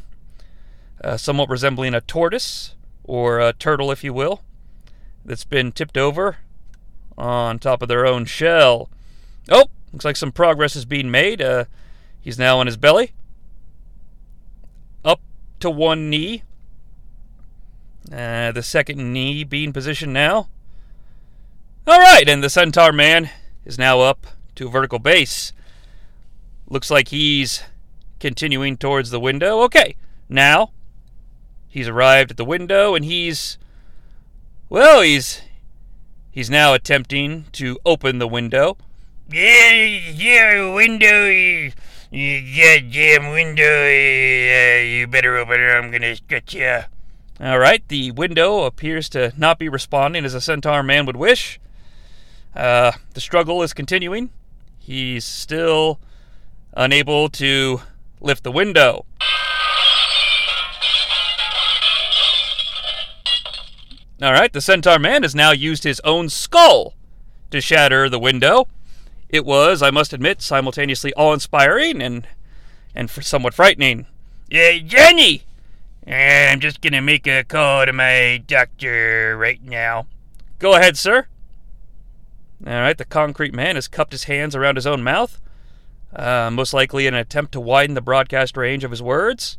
uh, 1.02 1.16
somewhat 1.16 1.48
resembling 1.48 1.94
a 1.94 2.00
tortoise 2.00 2.74
or 3.04 3.40
a 3.40 3.52
turtle, 3.52 3.90
if 3.90 4.04
you 4.04 4.12
will, 4.12 4.42
that's 5.24 5.44
been 5.44 5.72
tipped 5.72 5.96
over 5.96 6.38
on 7.20 7.58
top 7.58 7.82
of 7.82 7.88
their 7.88 8.06
own 8.06 8.24
shell. 8.24 8.88
Oh, 9.48 9.66
looks 9.92 10.04
like 10.04 10.16
some 10.16 10.32
progress 10.32 10.76
is 10.76 10.84
being 10.84 11.10
made. 11.10 11.42
Uh, 11.42 11.64
he's 12.20 12.38
now 12.38 12.58
on 12.58 12.66
his 12.66 12.76
belly, 12.76 13.12
up 15.04 15.20
to 15.60 15.70
one 15.70 16.08
knee. 16.10 16.42
Uh, 18.10 18.50
the 18.52 18.62
second 18.62 19.12
knee 19.12 19.44
being 19.44 19.72
positioned 19.72 20.12
now. 20.12 20.48
All 21.86 21.98
right, 21.98 22.28
and 22.28 22.42
the 22.42 22.50
centaur 22.50 22.92
man 22.92 23.30
is 23.64 23.78
now 23.78 24.00
up 24.00 24.26
to 24.54 24.68
a 24.68 24.70
vertical 24.70 24.98
base. 24.98 25.52
Looks 26.68 26.90
like 26.90 27.08
he's 27.08 27.62
continuing 28.18 28.76
towards 28.76 29.10
the 29.10 29.20
window. 29.20 29.60
Okay, 29.62 29.96
now 30.28 30.70
He's 31.70 31.86
arrived 31.86 32.32
at 32.32 32.36
the 32.36 32.44
window 32.44 32.96
and 32.96 33.04
he's 33.04 33.56
well, 34.68 35.02
he's 35.02 35.40
he's 36.30 36.50
now 36.50 36.74
attempting 36.74 37.46
to 37.52 37.78
open 37.84 38.18
the 38.18 38.28
window. 38.28 38.76
Yeah, 39.30 39.72
yeah, 39.72 40.74
window, 40.74 41.26
you 41.26 41.72
goddamn 42.10 43.30
window, 43.30 43.84
uh, 43.84 44.82
you 44.82 45.06
better 45.06 45.36
open 45.36 45.54
it. 45.54 45.64
Or 45.64 45.76
I'm 45.78 45.90
gonna 45.90 46.16
get 46.28 46.52
you. 46.52 46.80
All 47.40 47.58
right, 47.58 47.86
the 47.88 48.10
window 48.10 48.64
appears 48.64 49.08
to 49.10 49.32
not 49.36 49.58
be 49.58 49.68
responding 49.68 50.24
as 50.24 50.34
a 50.34 50.40
centaur 50.40 50.82
man 50.82 51.06
would 51.06 51.16
wish. 51.16 51.58
Uh, 52.54 52.92
the 53.14 53.20
struggle 53.20 53.62
is 53.62 53.72
continuing. 53.72 54.30
He's 54.78 55.24
still 55.24 56.00
unable 56.74 57.28
to 57.30 57.82
lift 58.20 58.44
the 58.44 58.52
window. 58.52 59.06
All 64.22 64.32
right, 64.32 64.52
the 64.52 64.60
Centaur 64.60 64.98
Man 64.98 65.22
has 65.22 65.34
now 65.34 65.52
used 65.52 65.84
his 65.84 65.98
own 66.00 66.28
skull 66.28 66.94
to 67.50 67.60
shatter 67.60 68.06
the 68.08 68.18
window. 68.18 68.68
It 69.30 69.46
was, 69.46 69.82
I 69.82 69.90
must 69.90 70.12
admit, 70.12 70.42
simultaneously 70.42 71.14
awe-inspiring 71.14 72.02
and 72.02 72.26
and 72.94 73.08
somewhat 73.08 73.54
frightening. 73.54 74.06
Yeah, 74.50 74.78
Jenny, 74.78 75.44
I'm 76.06 76.60
just 76.60 76.82
gonna 76.82 77.00
make 77.00 77.26
a 77.26 77.44
call 77.44 77.86
to 77.86 77.92
my 77.94 78.42
doctor 78.46 79.38
right 79.38 79.62
now. 79.62 80.06
Go 80.58 80.74
ahead, 80.74 80.98
sir. 80.98 81.26
All 82.66 82.72
right, 82.74 82.98
the 82.98 83.06
concrete 83.06 83.54
man 83.54 83.76
has 83.76 83.88
cupped 83.88 84.12
his 84.12 84.24
hands 84.24 84.54
around 84.54 84.76
his 84.76 84.86
own 84.86 85.02
mouth, 85.02 85.40
uh, 86.14 86.50
most 86.52 86.74
likely 86.74 87.06
in 87.06 87.14
an 87.14 87.20
attempt 87.20 87.52
to 87.52 87.60
widen 87.60 87.94
the 87.94 88.02
broadcast 88.02 88.54
range 88.56 88.84
of 88.84 88.90
his 88.90 89.00
words. 89.00 89.56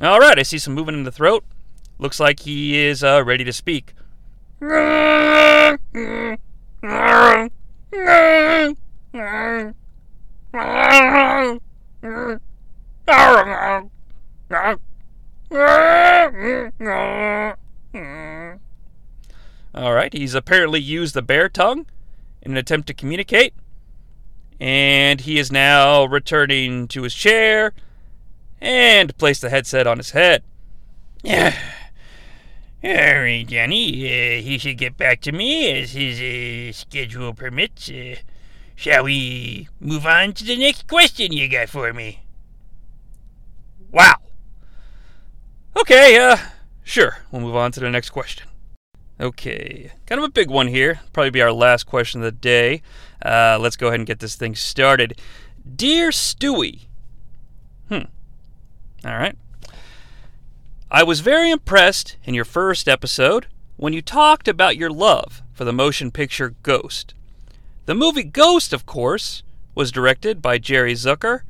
All 0.00 0.18
right, 0.18 0.38
I 0.38 0.44
see 0.44 0.58
some 0.58 0.72
movement 0.72 0.96
in 0.96 1.04
the 1.04 1.12
throat. 1.12 1.44
Looks 1.98 2.20
like 2.20 2.40
he 2.40 2.78
is 2.78 3.04
uh, 3.04 3.22
ready 3.22 3.44
to 3.44 3.52
speak. 3.52 3.92
All 19.74 19.94
right, 19.94 20.12
he's 20.12 20.34
apparently 20.34 20.80
used 20.80 21.14
the 21.14 21.22
bear 21.22 21.48
tongue 21.48 21.86
in 22.42 22.50
an 22.50 22.56
attempt 22.56 22.88
to 22.88 22.94
communicate, 22.94 23.54
and 24.58 25.20
he 25.20 25.38
is 25.38 25.52
now 25.52 26.04
returning 26.04 26.88
to 26.88 27.02
his 27.02 27.14
chair 27.14 27.72
and 28.60 29.16
placed 29.18 29.42
the 29.42 29.50
headset 29.50 29.86
on 29.86 29.98
his 29.98 30.10
head. 30.10 30.42
Yeah. 31.22 31.54
All 32.84 32.90
right, 32.90 33.44
Johnny. 33.44 34.06
Uh, 34.06 34.40
he 34.40 34.56
should 34.56 34.78
get 34.78 34.96
back 34.96 35.20
to 35.22 35.32
me 35.32 35.80
as 35.80 35.92
his 35.92 36.20
uh, 36.20 36.72
schedule 36.72 37.34
permits. 37.34 37.90
Uh, 37.90 38.16
shall 38.76 39.04
we 39.04 39.68
move 39.80 40.06
on 40.06 40.32
to 40.34 40.44
the 40.44 40.56
next 40.56 40.86
question 40.86 41.32
you 41.32 41.48
got 41.48 41.68
for 41.68 41.92
me? 41.92 42.22
Wow. 43.90 44.18
Okay, 45.76 46.18
uh, 46.18 46.36
sure. 46.84 47.18
We'll 47.32 47.42
move 47.42 47.56
on 47.56 47.72
to 47.72 47.80
the 47.80 47.90
next 47.90 48.10
question. 48.10 48.46
Okay, 49.20 49.90
kind 50.06 50.20
of 50.20 50.24
a 50.24 50.30
big 50.30 50.48
one 50.48 50.68
here. 50.68 51.00
Probably 51.12 51.30
be 51.30 51.42
our 51.42 51.50
last 51.50 51.84
question 51.84 52.20
of 52.20 52.26
the 52.26 52.32
day. 52.32 52.82
Uh, 53.24 53.58
let's 53.60 53.74
go 53.74 53.88
ahead 53.88 53.98
and 53.98 54.06
get 54.06 54.20
this 54.20 54.36
thing 54.36 54.54
started. 54.54 55.20
Dear 55.74 56.10
Stewie. 56.10 56.86
Hmm. 57.88 58.04
All 59.04 59.16
right. 59.18 59.36
I 60.90 61.02
was 61.02 61.20
very 61.20 61.50
impressed 61.50 62.16
in 62.24 62.32
your 62.32 62.46
first 62.46 62.88
episode 62.88 63.46
when 63.76 63.92
you 63.92 64.00
talked 64.00 64.48
about 64.48 64.78
your 64.78 64.88
love 64.88 65.42
for 65.52 65.66
the 65.66 65.72
motion 65.72 66.10
picture 66.10 66.54
Ghost. 66.62 67.12
The 67.84 67.94
movie 67.94 68.22
Ghost, 68.24 68.72
of 68.72 68.86
course, 68.86 69.42
was 69.74 69.92
directed 69.92 70.40
by 70.40 70.56
Jerry 70.56 70.94
Zucker 70.94 71.42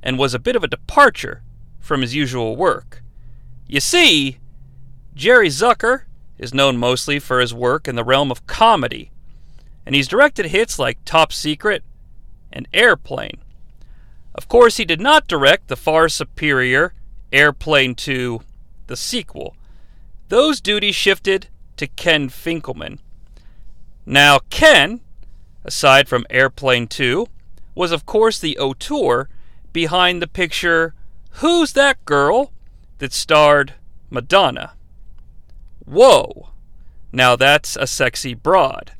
and 0.00 0.16
was 0.16 0.32
a 0.32 0.38
bit 0.38 0.54
of 0.54 0.62
a 0.62 0.68
departure 0.68 1.42
from 1.80 2.02
his 2.02 2.14
usual 2.14 2.54
work. 2.54 3.02
You 3.66 3.80
see, 3.80 4.38
Jerry 5.12 5.48
Zucker 5.48 6.02
is 6.38 6.54
known 6.54 6.76
mostly 6.76 7.18
for 7.18 7.40
his 7.40 7.52
work 7.52 7.88
in 7.88 7.96
the 7.96 8.04
realm 8.04 8.30
of 8.30 8.46
comedy, 8.46 9.10
and 9.84 9.96
he's 9.96 10.06
directed 10.06 10.46
hits 10.46 10.78
like 10.78 11.04
Top 11.04 11.32
Secret 11.32 11.82
and 12.52 12.68
Airplane. 12.72 13.38
Of 14.36 14.46
course, 14.46 14.76
he 14.76 14.84
did 14.84 15.00
not 15.00 15.26
direct 15.26 15.66
the 15.66 15.74
far 15.74 16.08
superior 16.08 16.94
Airplane 17.32 17.96
2 17.96 18.42
the 18.88 18.96
sequel. 18.96 19.56
Those 20.28 20.60
duties 20.60 20.94
shifted 20.94 21.46
to 21.76 21.86
Ken 21.86 22.28
Finkleman. 22.28 22.98
Now, 24.04 24.40
Ken, 24.50 25.00
aside 25.64 26.08
from 26.08 26.26
Airplane 26.28 26.88
2, 26.88 27.26
was 27.74 27.92
of 27.92 28.04
course 28.04 28.38
the 28.40 28.58
auteur 28.58 29.28
behind 29.72 30.20
the 30.20 30.26
picture 30.26 30.94
Who's 31.34 31.72
That 31.74 32.04
Girl? 32.04 32.52
that 32.98 33.12
starred 33.12 33.74
Madonna. 34.10 34.72
Whoa! 35.84 36.48
Now 37.12 37.36
that's 37.36 37.76
a 37.76 37.86
sexy 37.86 38.34
broad. 38.34 38.92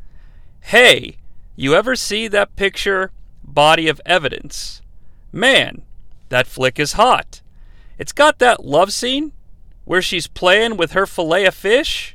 Hey, 0.61 1.17
you 1.57 1.75
ever 1.75 1.97
see 1.97 2.29
that 2.29 2.55
picture, 2.55 3.11
Body 3.43 3.89
of 3.89 4.01
Evidence? 4.07 4.83
Man, 5.33 5.83
that 6.29 6.47
flick 6.47 6.79
is 6.79 6.93
hot. 6.93 7.43
It's 7.99 8.13
got 8.13 8.39
that 8.39 8.65
love 8.65 8.93
scene 8.93 9.33
where 9.89 10.03
she's 10.03 10.27
playing 10.27 10.77
with 10.77 10.93
her 10.93 11.07
fillet 11.07 11.47
of 11.47 11.55
fish 11.55 12.15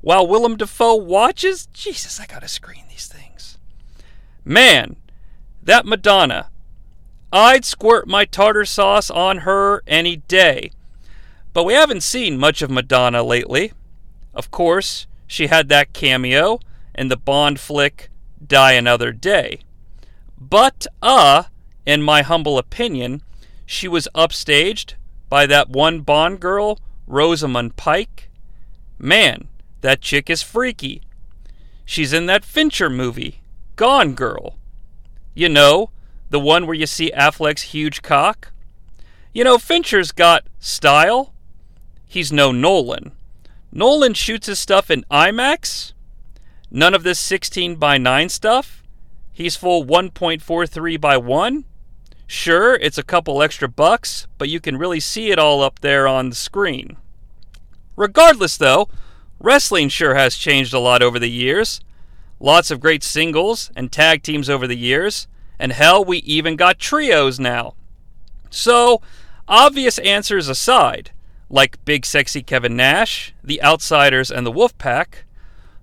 while 0.00 0.24
Willem 0.24 0.56
Dafoe 0.56 0.94
watches? 0.94 1.66
Jesus, 1.72 2.20
I 2.20 2.26
gotta 2.26 2.46
screen 2.46 2.84
these 2.88 3.08
things. 3.08 3.58
Man, 4.44 4.94
that 5.60 5.86
Madonna. 5.86 6.50
I'd 7.32 7.64
squirt 7.64 8.06
my 8.06 8.24
tartar 8.24 8.64
sauce 8.64 9.10
on 9.10 9.38
her 9.38 9.82
any 9.88 10.18
day. 10.18 10.70
But 11.52 11.64
we 11.64 11.72
haven't 11.72 12.04
seen 12.04 12.38
much 12.38 12.62
of 12.62 12.70
Madonna 12.70 13.24
lately. 13.24 13.72
Of 14.32 14.52
course, 14.52 15.08
she 15.26 15.48
had 15.48 15.68
that 15.70 15.94
cameo 15.94 16.60
in 16.94 17.08
the 17.08 17.16
Bond 17.16 17.58
flick 17.58 18.08
Die 18.46 18.72
Another 18.72 19.10
Day. 19.10 19.58
But, 20.38 20.86
uh, 21.02 21.44
in 21.84 22.04
my 22.04 22.22
humble 22.22 22.56
opinion, 22.56 23.20
she 23.66 23.88
was 23.88 24.06
upstaged 24.14 24.94
by 25.28 25.46
that 25.46 25.68
one 25.68 26.02
Bond 26.02 26.38
girl, 26.38 26.78
Rosamund 27.06 27.76
Pike. 27.76 28.30
Man, 28.98 29.48
that 29.80 30.00
chick 30.00 30.30
is 30.30 30.42
freaky. 30.42 31.02
She's 31.84 32.12
in 32.12 32.26
that 32.26 32.44
Fincher 32.44 32.88
movie, 32.88 33.40
Gone 33.76 34.14
Girl. 34.14 34.56
You 35.34 35.48
know, 35.48 35.90
the 36.30 36.40
one 36.40 36.66
where 36.66 36.76
you 36.76 36.86
see 36.86 37.12
Affleck's 37.16 37.62
huge 37.62 38.02
cock? 38.02 38.52
You 39.32 39.44
know, 39.44 39.58
Fincher's 39.58 40.12
got 40.12 40.46
style. 40.58 41.34
He's 42.06 42.32
no 42.32 42.52
Nolan. 42.52 43.12
Nolan 43.72 44.14
shoots 44.14 44.46
his 44.46 44.58
stuff 44.58 44.90
in 44.90 45.04
IMAX. 45.10 45.92
None 46.70 46.94
of 46.94 47.02
this 47.02 47.18
16 47.18 47.76
by 47.76 47.98
9 47.98 48.28
stuff. 48.28 48.82
He's 49.32 49.56
full 49.56 49.84
1.43 49.84 51.00
by 51.00 51.16
1. 51.16 51.64
Sure, 52.26 52.74
it's 52.74 52.98
a 52.98 53.02
couple 53.02 53.42
extra 53.42 53.68
bucks, 53.68 54.26
but 54.38 54.48
you 54.48 54.60
can 54.60 54.76
really 54.76 55.00
see 55.00 55.30
it 55.30 55.38
all 55.38 55.62
up 55.62 55.80
there 55.80 56.08
on 56.08 56.30
the 56.30 56.34
screen. 56.34 56.96
Regardless, 57.96 58.56
though, 58.56 58.88
wrestling 59.38 59.88
sure 59.88 60.14
has 60.14 60.36
changed 60.36 60.72
a 60.72 60.78
lot 60.78 61.02
over 61.02 61.18
the 61.18 61.30
years. 61.30 61.80
Lots 62.40 62.70
of 62.70 62.80
great 62.80 63.02
singles 63.02 63.70
and 63.76 63.92
tag 63.92 64.22
teams 64.22 64.48
over 64.48 64.66
the 64.66 64.76
years, 64.76 65.28
and 65.58 65.72
hell, 65.72 66.04
we 66.04 66.18
even 66.18 66.56
got 66.56 66.78
trios 66.78 67.38
now. 67.38 67.74
So, 68.50 69.00
obvious 69.46 69.98
answers 69.98 70.48
aside, 70.48 71.10
like 71.50 71.84
Big 71.84 72.06
Sexy 72.06 72.42
Kevin 72.42 72.76
Nash, 72.76 73.34
The 73.44 73.62
Outsiders, 73.62 74.30
and 74.30 74.46
the 74.46 74.52
Wolfpack, 74.52 75.24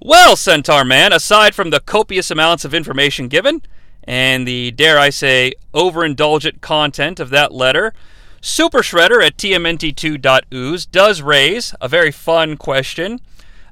Well, 0.00 0.36
Centaur 0.36 0.84
Man, 0.84 1.12
aside 1.12 1.54
from 1.54 1.70
the 1.70 1.80
copious 1.80 2.30
amounts 2.30 2.64
of 2.64 2.72
information 2.72 3.28
given, 3.28 3.62
and 4.04 4.46
the, 4.46 4.70
dare 4.70 4.98
I 4.98 5.10
say, 5.10 5.54
overindulgent 5.74 6.60
content 6.60 7.18
of 7.18 7.30
that 7.30 7.52
letter, 7.52 7.92
Super 8.40 8.78
Shredder 8.78 9.24
at 9.24 9.36
tmnt2.ooze 9.36 10.90
does 10.90 11.20
raise 11.20 11.74
a 11.80 11.88
very 11.88 12.12
fun 12.12 12.56
question. 12.56 13.20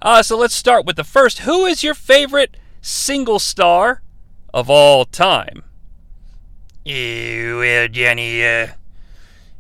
Uh, 0.03 0.23
so 0.23 0.37
let's 0.37 0.55
start 0.55 0.85
with 0.85 0.97
the 0.97 1.05
first. 1.05 1.41
Who 1.41 1.65
is 1.65 1.85
your 1.85 1.95
favorite 1.95 2.57
single 2.83 3.39
star 3.39 4.03
of 4.53 4.69
all 4.69 5.05
time? 5.05 5.63
Uh, 6.87 7.59
well, 7.59 7.89
Johnny, 7.89 8.47
uh, 8.47 8.69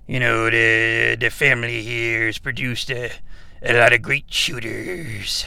you 0.07 0.21
know, 0.21 0.49
the, 0.49 1.17
the 1.19 1.29
family 1.29 1.83
here 1.83 2.27
has 2.27 2.39
produced 2.39 2.89
a, 2.89 3.11
a 3.63 3.75
lot 3.75 3.93
of 3.93 4.01
great 4.01 4.33
shooters. 4.33 5.45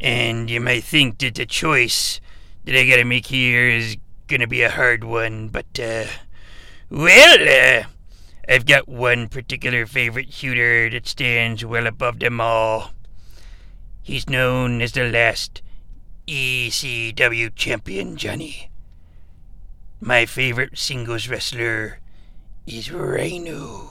And 0.00 0.48
you 0.48 0.62
may 0.62 0.80
think 0.80 1.18
that 1.18 1.34
the 1.34 1.44
choice 1.44 2.22
that 2.64 2.74
I 2.74 2.88
gotta 2.88 3.04
make 3.04 3.26
here 3.26 3.68
is 3.68 3.98
gonna 4.28 4.46
be 4.46 4.62
a 4.62 4.70
hard 4.70 5.04
one, 5.04 5.48
but, 5.48 5.78
uh, 5.78 6.06
well, 6.88 7.82
uh, 7.82 7.82
I've 8.48 8.64
got 8.64 8.88
one 8.88 9.28
particular 9.28 9.84
favorite 9.84 10.32
shooter 10.32 10.88
that 10.88 11.06
stands 11.06 11.66
well 11.66 11.86
above 11.86 12.18
them 12.18 12.40
all. 12.40 12.92
He's 14.00 14.26
known 14.26 14.80
as 14.80 14.92
the 14.92 15.10
last 15.10 15.60
ECW 16.26 17.54
champion, 17.54 18.16
Johnny. 18.16 18.71
My 20.04 20.26
favorite 20.26 20.76
singles 20.76 21.28
wrestler 21.28 22.00
is 22.66 22.90
Rhino. 22.90 23.88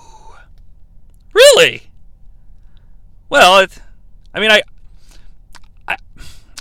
Really? 1.33 1.83
Well, 3.29 3.59
it, 3.59 3.79
I 4.33 4.41
mean, 4.41 4.51
I, 4.51 4.61
I, 5.87 5.95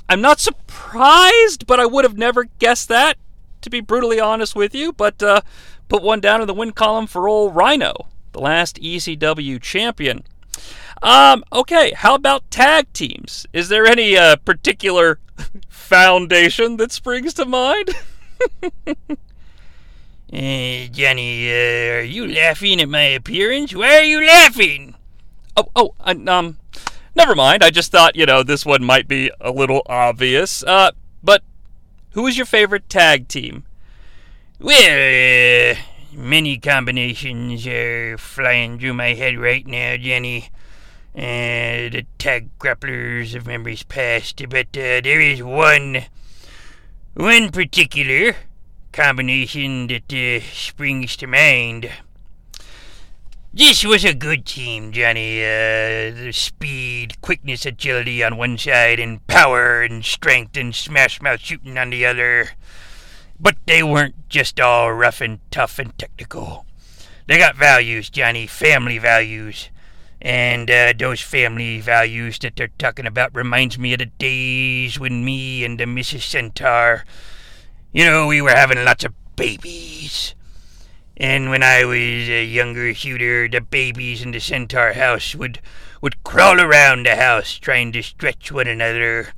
I'm 0.08 0.20
not 0.20 0.38
surprised, 0.38 1.66
but 1.66 1.80
I 1.80 1.86
would 1.86 2.04
have 2.04 2.16
never 2.16 2.44
guessed 2.60 2.88
that. 2.90 3.16
To 3.62 3.70
be 3.70 3.80
brutally 3.80 4.20
honest 4.20 4.54
with 4.54 4.72
you, 4.72 4.92
but 4.92 5.20
uh, 5.20 5.40
put 5.88 6.04
one 6.04 6.20
down 6.20 6.40
in 6.40 6.46
the 6.46 6.54
win 6.54 6.70
column 6.70 7.08
for 7.08 7.28
old 7.28 7.56
Rhino, 7.56 8.06
the 8.30 8.40
last 8.40 8.80
ECW 8.80 9.60
champion. 9.60 10.22
Um, 11.02 11.42
okay, 11.52 11.92
how 11.96 12.14
about 12.14 12.48
tag 12.52 12.92
teams? 12.92 13.46
Is 13.52 13.68
there 13.68 13.84
any 13.84 14.16
uh, 14.16 14.36
particular 14.36 15.18
foundation 15.68 16.76
that 16.76 16.92
springs 16.92 17.34
to 17.34 17.44
mind? 17.44 17.90
Uh, 20.32 20.86
Johnny, 20.92 21.50
uh, 21.50 21.98
are 21.98 22.02
you 22.02 22.32
laughing 22.32 22.80
at 22.80 22.88
my 22.88 23.02
appearance? 23.02 23.74
Why 23.74 23.96
are 23.96 24.04
you 24.04 24.24
laughing? 24.24 24.94
Oh, 25.56 25.66
oh, 25.74 25.94
um, 25.98 26.58
never 27.16 27.34
mind. 27.34 27.64
I 27.64 27.70
just 27.70 27.90
thought, 27.90 28.14
you 28.14 28.26
know, 28.26 28.44
this 28.44 28.64
one 28.64 28.84
might 28.84 29.08
be 29.08 29.32
a 29.40 29.50
little 29.50 29.82
obvious. 29.86 30.62
Uh, 30.62 30.92
but 31.20 31.42
who 32.12 32.28
is 32.28 32.36
your 32.36 32.46
favorite 32.46 32.88
tag 32.88 33.26
team? 33.26 33.64
Well, 34.60 35.72
uh, 35.72 35.76
many 36.12 36.58
combinations 36.58 37.66
are 37.66 38.16
flying 38.16 38.78
through 38.78 38.94
my 38.94 39.14
head 39.14 39.36
right 39.36 39.66
now, 39.66 39.96
Jenny. 39.96 40.50
Uh, 41.12 41.90
the 41.90 42.06
tag 42.18 42.56
grapplers 42.60 43.34
of 43.34 43.48
memories 43.48 43.82
past, 43.82 44.40
but 44.48 44.68
uh, 44.76 45.02
there 45.02 45.20
is 45.20 45.42
one, 45.42 46.04
one 47.14 47.50
particular 47.50 48.36
combination 48.92 49.86
that 49.88 50.12
uh, 50.12 50.40
springs 50.52 51.16
to 51.16 51.26
mind. 51.26 51.90
This 53.52 53.84
was 53.84 54.04
a 54.04 54.14
good 54.14 54.46
team, 54.46 54.92
Johnny. 54.92 55.42
Uh, 55.42 56.14
the 56.14 56.30
speed, 56.32 57.20
quickness, 57.20 57.66
agility 57.66 58.22
on 58.22 58.36
one 58.36 58.56
side, 58.56 59.00
and 59.00 59.26
power 59.26 59.82
and 59.82 60.04
strength 60.04 60.56
and 60.56 60.74
smash 60.74 61.20
mouth 61.20 61.40
shooting 61.40 61.76
on 61.76 61.90
the 61.90 62.06
other. 62.06 62.50
But 63.40 63.56
they 63.66 63.82
weren't 63.82 64.28
just 64.28 64.60
all 64.60 64.92
rough 64.92 65.20
and 65.20 65.40
tough 65.50 65.78
and 65.78 65.96
technical. 65.98 66.64
They 67.26 67.38
got 67.38 67.56
values, 67.56 68.10
Johnny, 68.10 68.46
family 68.46 68.98
values. 68.98 69.70
And 70.22 70.70
uh, 70.70 70.92
those 70.98 71.20
family 71.20 71.80
values 71.80 72.38
that 72.40 72.54
they're 72.56 72.68
talking 72.78 73.06
about 73.06 73.34
reminds 73.34 73.78
me 73.78 73.94
of 73.94 74.00
the 74.00 74.06
days 74.06 75.00
when 75.00 75.24
me 75.24 75.64
and 75.64 75.80
the 75.80 75.84
Mrs. 75.84 76.22
Centaur, 76.22 77.04
you 77.92 78.04
know, 78.04 78.26
we 78.26 78.40
were 78.40 78.50
having 78.50 78.84
lots 78.84 79.04
of 79.04 79.14
babies. 79.34 80.34
And 81.16 81.50
when 81.50 81.62
I 81.62 81.84
was 81.84 81.98
a 81.98 82.44
younger 82.44 82.94
shooter, 82.94 83.48
the 83.48 83.60
babies 83.60 84.22
in 84.22 84.30
the 84.30 84.40
Centaur 84.40 84.92
house 84.92 85.34
would, 85.34 85.60
would 86.00 86.22
crawl 86.24 86.60
around 86.60 87.04
the 87.04 87.16
house 87.16 87.54
trying 87.54 87.92
to 87.92 88.02
stretch 88.02 88.52
one 88.52 88.68
another. 88.68 89.34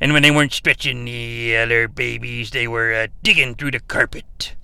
And 0.00 0.12
when 0.12 0.22
they 0.22 0.30
weren't 0.30 0.52
stretching 0.52 1.06
the 1.06 1.56
other 1.56 1.88
babies, 1.88 2.50
they 2.50 2.68
were 2.68 2.92
uh, 2.92 3.06
digging 3.22 3.54
through 3.54 3.72
the 3.72 3.80
carpet. 3.80 4.54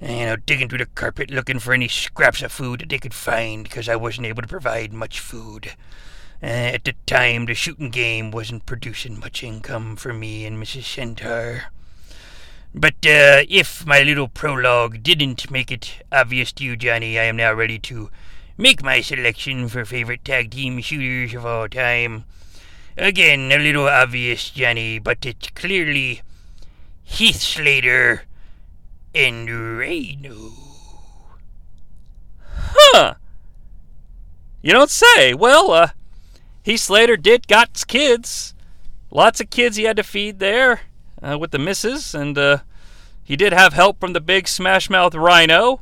You 0.00 0.26
know, 0.26 0.36
digging 0.36 0.68
through 0.68 0.78
the 0.78 0.86
carpet 0.86 1.30
looking 1.30 1.58
for 1.58 1.74
any 1.74 1.88
scraps 1.88 2.40
of 2.40 2.52
food 2.52 2.80
that 2.80 2.88
they 2.88 2.98
could 2.98 3.12
find 3.12 3.64
because 3.64 3.88
I 3.88 3.96
wasn't 3.96 4.28
able 4.28 4.42
to 4.42 4.48
provide 4.48 4.92
much 4.92 5.18
food. 5.18 5.72
Uh, 6.40 6.46
at 6.46 6.84
the 6.84 6.94
time, 7.04 7.46
the 7.46 7.54
shooting 7.54 7.90
game 7.90 8.30
wasn't 8.30 8.64
producing 8.64 9.18
much 9.18 9.42
income 9.42 9.96
for 9.96 10.12
me 10.14 10.46
and 10.46 10.62
Mrs. 10.62 10.84
Centaur. 10.84 11.72
But 12.74 12.94
uh, 13.06 13.44
if 13.48 13.86
my 13.86 14.02
little 14.02 14.28
prologue 14.28 15.02
didn't 15.02 15.50
make 15.50 15.72
it 15.72 16.02
obvious 16.12 16.52
to 16.52 16.64
you, 16.64 16.76
Johnny, 16.76 17.18
I 17.18 17.24
am 17.24 17.36
now 17.36 17.52
ready 17.52 17.78
to 17.80 18.10
make 18.58 18.82
my 18.82 19.00
selection 19.00 19.68
for 19.68 19.84
favorite 19.84 20.24
tag 20.24 20.50
team 20.50 20.80
shooters 20.80 21.34
of 21.34 21.46
all 21.46 21.68
time. 21.68 22.24
Again, 22.96 23.50
a 23.52 23.58
little 23.58 23.88
obvious, 23.88 24.50
Johnny, 24.50 24.98
but 24.98 25.24
it's 25.24 25.48
clearly 25.50 26.20
Heath 27.04 27.40
Slater 27.40 28.24
and 29.14 29.78
Rhino. 29.78 30.52
Huh. 32.50 33.14
You 34.60 34.72
don't 34.72 34.90
say. 34.90 35.32
Well, 35.32 35.70
uh, 35.70 35.88
Heath 36.62 36.80
Slater 36.80 37.16
did 37.16 37.48
got 37.48 37.82
kids. 37.88 38.54
Lots 39.10 39.40
of 39.40 39.48
kids 39.48 39.76
he 39.76 39.84
had 39.84 39.96
to 39.96 40.02
feed 40.02 40.38
there 40.38 40.82
uh, 41.22 41.38
with 41.38 41.50
the 41.50 41.58
missus, 41.58 42.14
and 42.14 42.36
uh, 42.36 42.58
he 43.22 43.36
did 43.36 43.52
have 43.52 43.72
help 43.72 44.00
from 44.00 44.12
the 44.12 44.20
big 44.20 44.48
Smash 44.48 44.88
Mouth 44.88 45.14
Rhino. 45.14 45.80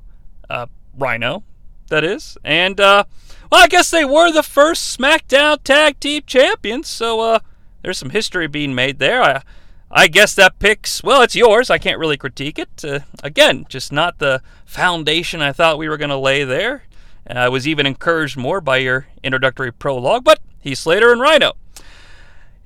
Uh, 0.48 0.66
Rhino, 0.96 1.44
that 1.88 2.04
is. 2.04 2.36
And, 2.44 2.80
uh, 2.80 3.04
well, 3.50 3.62
I 3.62 3.68
guess 3.68 3.90
they 3.90 4.04
were 4.04 4.32
the 4.32 4.42
first 4.42 4.98
SmackDown 4.98 5.62
Tag 5.62 6.00
Team 6.00 6.22
Champions, 6.26 6.88
so 6.88 7.20
uh, 7.20 7.38
there's 7.82 7.98
some 7.98 8.10
history 8.10 8.46
being 8.46 8.74
made 8.74 8.98
there. 8.98 9.22
I, 9.22 9.42
I 9.90 10.08
guess 10.08 10.34
that 10.34 10.58
picks, 10.58 11.02
well, 11.02 11.22
it's 11.22 11.36
yours. 11.36 11.70
I 11.70 11.78
can't 11.78 11.98
really 11.98 12.16
critique 12.16 12.58
it. 12.58 12.84
Uh, 12.84 13.00
again, 13.22 13.66
just 13.68 13.92
not 13.92 14.18
the 14.18 14.42
foundation 14.64 15.40
I 15.40 15.52
thought 15.52 15.78
we 15.78 15.88
were 15.88 15.96
going 15.96 16.10
to 16.10 16.16
lay 16.16 16.44
there. 16.44 16.82
I 17.28 17.48
was 17.48 17.66
even 17.66 17.86
encouraged 17.86 18.36
more 18.36 18.60
by 18.60 18.76
your 18.76 19.08
introductory 19.22 19.72
prologue, 19.72 20.22
but 20.22 20.38
Heath 20.60 20.78
Slater 20.78 21.10
and 21.10 21.20
Rhino. 21.20 21.54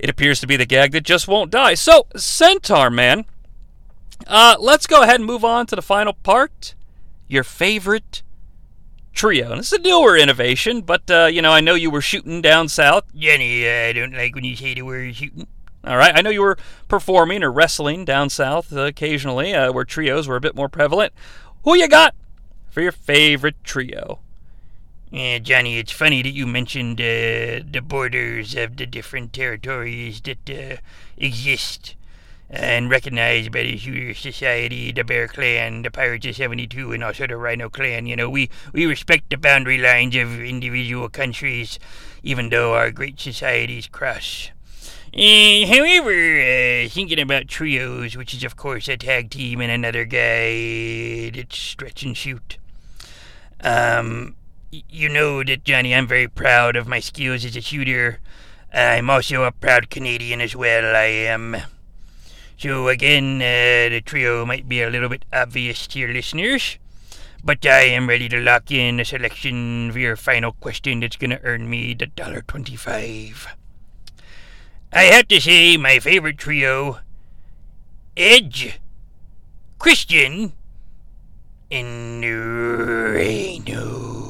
It 0.01 0.09
appears 0.09 0.41
to 0.41 0.47
be 0.47 0.57
the 0.57 0.65
gag 0.65 0.93
that 0.93 1.03
just 1.03 1.29
won't 1.29 1.51
die. 1.51 1.75
So, 1.75 2.07
Centaur 2.17 2.89
Man, 2.89 3.27
uh, 4.27 4.57
let's 4.59 4.87
go 4.87 5.03
ahead 5.03 5.17
and 5.17 5.27
move 5.27 5.45
on 5.45 5.67
to 5.67 5.77
the 5.77 5.83
final 5.83 6.15
part. 6.15 6.75
Your 7.29 7.45
favorite 7.45 8.23
trio. 9.13 9.51
And 9.51 9.61
it's 9.61 9.73
a 9.73 9.79
newer 9.79 10.17
innovation, 10.17 10.81
but, 10.81 11.11
uh, 11.11 11.27
you 11.27 11.43
know, 11.43 11.53
I 11.53 11.61
know 11.61 11.75
you 11.75 11.91
were 11.91 12.01
shooting 12.01 12.41
down 12.41 12.69
south. 12.69 13.05
Jenny, 13.15 13.69
I 13.69 13.93
don't 13.93 14.15
like 14.15 14.35
when 14.35 14.45
you 14.45 14.57
say 14.57 14.73
the 14.73 14.83
word 14.83 15.15
shooting. 15.15 15.47
All 15.85 15.99
right, 15.99 16.15
I 16.15 16.23
know 16.23 16.31
you 16.31 16.43
were 16.43 16.57
performing 16.89 17.43
or 17.43 17.53
wrestling 17.53 18.07
down 18.07 18.31
south 18.31 18.73
occasionally, 18.73 19.53
uh, 19.53 19.71
where 19.71 19.85
trios 19.85 20.27
were 20.27 20.37
a 20.37 20.41
bit 20.41 20.57
more 20.57 20.71
prevalent. 20.71 21.13
Who 21.65 21.75
you 21.77 21.89
got 21.89 22.15
for 22.71 22.81
your 22.81 22.93
favorite 22.93 23.63
trio? 23.65 24.21
Yeah, 25.11 25.39
Johnny, 25.39 25.79
it's 25.79 25.91
funny 25.91 26.23
that 26.23 26.31
you 26.31 26.47
mentioned 26.47 27.01
uh, 27.01 27.67
the 27.69 27.83
borders 27.85 28.55
of 28.55 28.77
the 28.77 28.87
different 28.87 29.33
territories 29.33 30.21
that 30.21 30.49
uh, 30.49 30.77
exist 31.17 31.97
and 32.49 32.89
recognized 32.91 33.51
by 33.51 33.63
the 33.63 33.77
Shooter 33.77 34.15
Society, 34.15 34.93
the 34.93 35.03
Bear 35.03 35.27
Clan, 35.27 35.83
the 35.83 35.91
Pirates 35.91 36.27
of 36.27 36.37
72, 36.37 36.93
and 36.93 37.03
also 37.03 37.27
the 37.27 37.37
Rhino 37.37 37.69
Clan. 37.69 38.07
You 38.07 38.15
know, 38.15 38.31
we, 38.31 38.51
we 38.73 38.87
respect 38.87 39.31
the 39.31 39.37
boundary 39.37 39.79
lines 39.79 40.15
of 40.15 40.41
individual 40.41 41.09
countries, 41.09 41.81
even 42.23 42.51
though 42.51 42.75
our 42.75 42.93
great 42.93 43.19
societies 43.19 43.89
cross. 43.89 44.51
Uh, 45.13 45.67
however, 45.67 46.13
uh, 46.13 46.89
thinking 46.89 47.19
about 47.19 47.49
trios, 47.49 48.17
which 48.17 48.33
is 48.33 48.45
of 48.45 48.57
course 48.57 48.87
a 48.87 48.97
tag 48.97 49.31
team 49.31 49.61
and 49.61 49.73
another 49.73 50.05
guy 50.05 51.31
that's 51.35 51.59
stretch 51.59 52.05
and 52.05 52.17
shoot. 52.17 52.59
Um, 53.61 54.37
you 54.71 55.09
know 55.09 55.43
that 55.43 55.65
Johnny, 55.65 55.95
I'm 55.95 56.07
very 56.07 56.29
proud 56.29 56.77
of 56.77 56.87
my 56.87 57.01
skills 57.01 57.45
as 57.45 57.57
a 57.57 57.61
shooter. 57.61 58.21
I'm 58.73 59.11
also 59.11 59.43
a 59.43 59.53
proud 59.53 59.91
Canadian 59.91 60.41
as 60.41 60.55
well. 60.55 60.95
I 60.95 61.07
am. 61.07 61.57
So 62.57 62.89
again, 62.89 63.37
uh, 63.37 63.89
the 63.91 64.01
trio 64.05 64.47
might 64.47 64.69
be 64.69 64.83
a 64.83 64.91
little 64.91 65.09
bit 65.09 65.25
obvious 65.33 65.87
to 65.89 65.99
your 65.99 66.13
listeners, 66.13 66.79
but 67.43 67.65
I 67.67 67.81
am 67.83 68.09
ready 68.09 68.29
to 68.29 68.39
lock 68.39 68.71
in 68.71 69.01
a 69.01 69.05
selection 69.05 69.91
for 69.91 69.99
your 69.99 70.17
final 70.17 70.53
question 70.53 71.01
that's 71.01 71.17
gonna 71.17 71.41
earn 71.43 71.69
me 71.69 71.95
the 71.95 72.07
dollar 72.07 72.43
twenty-five. 72.43 73.57
I 74.93 75.03
have 75.05 75.29
to 75.29 75.41
say, 75.41 75.77
my 75.77 75.99
favorite 75.99 76.39
trio 76.39 77.01
Edge, 78.17 78.81
Christian, 79.79 80.53
and 81.71 82.23
Rhino. 83.15 84.30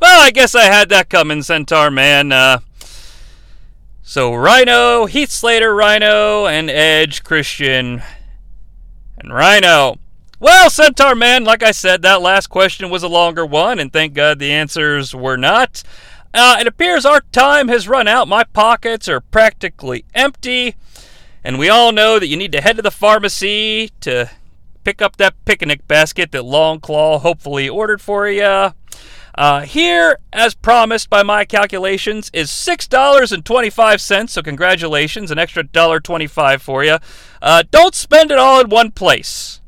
Well, 0.00 0.20
I 0.20 0.30
guess 0.30 0.54
I 0.54 0.64
had 0.64 0.88
that 0.90 1.10
coming, 1.10 1.42
Centaur 1.42 1.90
Man. 1.90 2.30
Uh, 2.32 2.60
so 4.02 4.34
Rhino, 4.34 5.06
Heath 5.06 5.30
Slater, 5.30 5.74
Rhino, 5.74 6.46
and 6.46 6.70
Edge, 6.70 7.24
Christian, 7.24 8.02
and 9.18 9.34
Rhino. 9.34 9.98
Well, 10.40 10.70
Centaur 10.70 11.16
Man, 11.16 11.42
like 11.44 11.64
I 11.64 11.72
said, 11.72 12.02
that 12.02 12.22
last 12.22 12.46
question 12.46 12.90
was 12.90 13.02
a 13.02 13.08
longer 13.08 13.44
one, 13.44 13.80
and 13.80 13.92
thank 13.92 14.14
God 14.14 14.38
the 14.38 14.52
answers 14.52 15.14
were 15.14 15.36
not. 15.36 15.82
Uh, 16.32 16.58
it 16.60 16.66
appears 16.68 17.04
our 17.04 17.22
time 17.32 17.66
has 17.68 17.88
run 17.88 18.06
out. 18.06 18.28
My 18.28 18.44
pockets 18.44 19.08
are 19.08 19.20
practically 19.20 20.04
empty. 20.14 20.76
And 21.42 21.58
we 21.58 21.68
all 21.68 21.92
know 21.92 22.18
that 22.18 22.26
you 22.26 22.36
need 22.36 22.52
to 22.52 22.60
head 22.60 22.76
to 22.76 22.82
the 22.82 22.90
pharmacy 22.90 23.90
to 24.00 24.30
pick 24.84 25.00
up 25.02 25.16
that 25.16 25.34
picnic 25.44 25.88
basket 25.88 26.30
that 26.32 26.42
Longclaw 26.42 27.20
hopefully 27.20 27.68
ordered 27.68 28.00
for 28.00 28.28
you. 28.28 28.74
Uh, 29.38 29.60
here, 29.60 30.18
as 30.32 30.52
promised 30.52 31.08
by 31.08 31.22
my 31.22 31.44
calculations, 31.44 32.28
is 32.34 32.50
$6.25. 32.50 34.28
So, 34.28 34.42
congratulations, 34.42 35.30
an 35.30 35.38
extra 35.38 35.62
dollar 35.62 36.00
twenty-five 36.00 36.60
for 36.60 36.82
you. 36.82 36.98
Uh, 37.40 37.62
don't 37.70 37.94
spend 37.94 38.32
it 38.32 38.38
all 38.38 38.60
in 38.60 38.68
one 38.68 38.90
place 38.90 39.60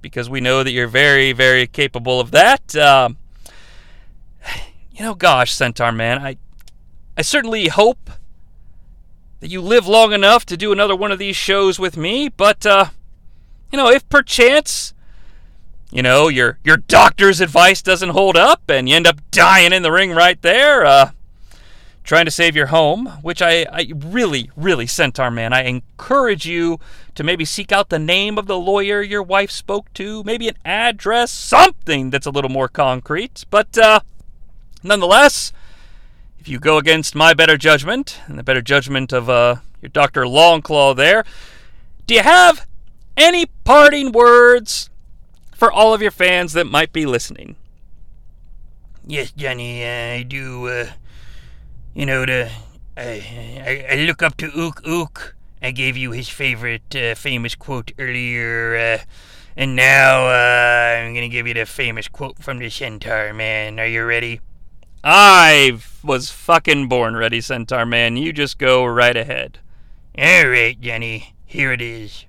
because 0.00 0.30
we 0.30 0.40
know 0.40 0.62
that 0.62 0.70
you're 0.70 0.86
very, 0.86 1.32
very 1.32 1.66
capable 1.66 2.20
of 2.20 2.30
that. 2.30 2.76
Um, 2.76 3.16
you 4.92 5.02
know, 5.02 5.16
gosh, 5.16 5.52
Centaur 5.52 5.90
Man, 5.90 6.20
I, 6.20 6.36
I 7.16 7.22
certainly 7.22 7.66
hope 7.66 8.10
that 9.40 9.50
you 9.50 9.60
live 9.60 9.88
long 9.88 10.12
enough 10.12 10.46
to 10.46 10.56
do 10.56 10.70
another 10.70 10.94
one 10.94 11.10
of 11.10 11.18
these 11.18 11.34
shows 11.34 11.80
with 11.80 11.96
me. 11.96 12.28
But, 12.28 12.64
uh, 12.64 12.90
you 13.72 13.76
know, 13.76 13.90
if 13.90 14.08
perchance, 14.08 14.94
you 15.90 16.02
know, 16.02 16.28
your 16.28 16.58
your 16.64 16.76
doctor's 16.76 17.40
advice 17.40 17.82
doesn't 17.82 18.10
hold 18.10 18.36
up 18.36 18.62
and 18.68 18.88
you 18.88 18.96
end 18.96 19.06
up 19.06 19.20
dying 19.30 19.72
in 19.72 19.82
the 19.82 19.92
ring 19.92 20.10
right 20.10 20.40
there, 20.42 20.84
uh, 20.84 21.10
trying 22.04 22.24
to 22.24 22.30
save 22.30 22.56
your 22.56 22.66
home, 22.66 23.06
which 23.22 23.42
I, 23.42 23.66
I 23.72 23.90
really, 23.94 24.50
really, 24.56 24.86
Centaur 24.86 25.30
Man, 25.30 25.52
I 25.52 25.64
encourage 25.64 26.46
you 26.46 26.78
to 27.14 27.24
maybe 27.24 27.44
seek 27.44 27.72
out 27.72 27.88
the 27.88 27.98
name 27.98 28.38
of 28.38 28.46
the 28.46 28.58
lawyer 28.58 29.02
your 29.02 29.22
wife 29.22 29.50
spoke 29.50 29.92
to, 29.94 30.22
maybe 30.24 30.48
an 30.48 30.56
address, 30.64 31.30
something 31.30 32.10
that's 32.10 32.26
a 32.26 32.30
little 32.30 32.50
more 32.50 32.68
concrete. 32.68 33.44
But, 33.50 33.76
uh, 33.76 34.00
Nonetheless, 34.82 35.52
if 36.38 36.48
you 36.48 36.58
go 36.58 36.78
against 36.78 37.14
my 37.14 37.34
better 37.34 37.56
judgment 37.56 38.20
and 38.26 38.38
the 38.38 38.44
better 38.44 38.62
judgment 38.62 39.12
of 39.12 39.28
uh, 39.28 39.56
your 39.82 39.88
Dr. 39.90 40.22
Longclaw 40.22 40.96
there, 40.96 41.24
do 42.06 42.14
you 42.14 42.22
have 42.22 42.66
any 43.16 43.46
parting 43.64 44.12
words 44.12 44.88
for 45.58 45.72
all 45.72 45.92
of 45.92 46.00
your 46.00 46.12
fans 46.12 46.52
that 46.52 46.68
might 46.68 46.92
be 46.92 47.04
listening? 47.04 47.56
Yes, 49.04 49.32
Johnny, 49.32 49.84
I 49.84 50.22
do. 50.22 50.68
Uh, 50.68 50.86
you 51.94 52.06
know, 52.06 52.24
the 52.24 52.48
I, 52.96 53.02
I 53.66 53.86
I 53.90 53.96
look 54.06 54.22
up 54.22 54.36
to 54.36 54.52
Ook 54.54 54.80
Ook. 54.86 55.34
I 55.60 55.72
gave 55.72 55.96
you 55.96 56.12
his 56.12 56.28
favorite 56.28 56.94
uh, 56.94 57.16
famous 57.16 57.56
quote 57.56 57.90
earlier, 57.98 58.76
uh, 58.76 58.98
and 59.56 59.74
now 59.74 60.28
uh, 60.28 61.02
I'm 61.02 61.12
gonna 61.12 61.28
give 61.28 61.48
you 61.48 61.54
the 61.54 61.66
famous 61.66 62.06
quote 62.06 62.38
from 62.38 62.60
the 62.60 62.70
Centaur 62.70 63.34
Man. 63.34 63.80
Are 63.80 63.86
you 63.86 64.04
ready? 64.04 64.40
I 65.02 65.80
was 66.04 66.30
fucking 66.30 66.88
born 66.88 67.16
ready, 67.16 67.40
Centaur 67.40 67.84
Man. 67.84 68.16
You 68.16 68.32
just 68.32 68.58
go 68.58 68.86
right 68.86 69.16
ahead. 69.16 69.58
All 70.16 70.46
right, 70.46 70.80
Jenny. 70.80 71.34
Here 71.44 71.72
it 71.72 71.82
is. 71.82 72.26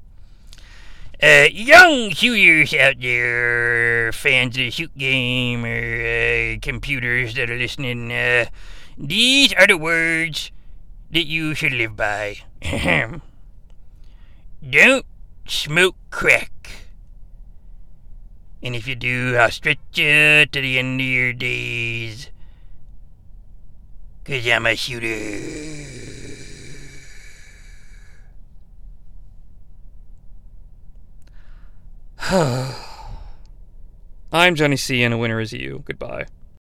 Uh, 1.22 1.48
young 1.52 2.12
shooters 2.12 2.74
out 2.74 2.96
there, 3.02 4.10
fans 4.14 4.56
of 4.56 4.64
the 4.64 4.72
shoot 4.72 4.98
game 4.98 5.66
or 5.66 5.68
uh, 5.68 6.56
computers 6.62 7.34
that 7.36 7.50
are 7.50 7.58
listening, 7.58 8.10
uh, 8.10 8.46
these 8.98 9.52
are 9.56 9.68
the 9.68 9.78
words 9.78 10.52
that 11.12 11.28
you 11.28 11.54
should 11.54 11.74
live 11.74 11.98
by. 11.98 12.38
Don't 14.70 15.06
smoke 15.46 15.98
crack. 16.10 16.88
And 18.64 18.74
if 18.74 18.88
you 18.88 18.96
do, 18.96 19.36
I'll 19.36 19.52
stretch 19.52 19.78
you 19.96 20.46
to 20.46 20.62
the 20.62 20.80
end 20.80 21.02
of 21.02 21.08
your 21.08 21.34
days. 21.34 22.30
Cause 24.24 24.48
I'm 24.48 24.66
a 24.66 24.76
shooter. 24.76 26.49
I'm 32.32 32.76
Jonnie 34.54 34.78
Sea, 34.78 35.04
and 35.04 35.14
a 35.14 35.18
winner 35.18 35.40
is 35.40 35.54
you. 35.54 35.84
Goodbye. 35.86 36.26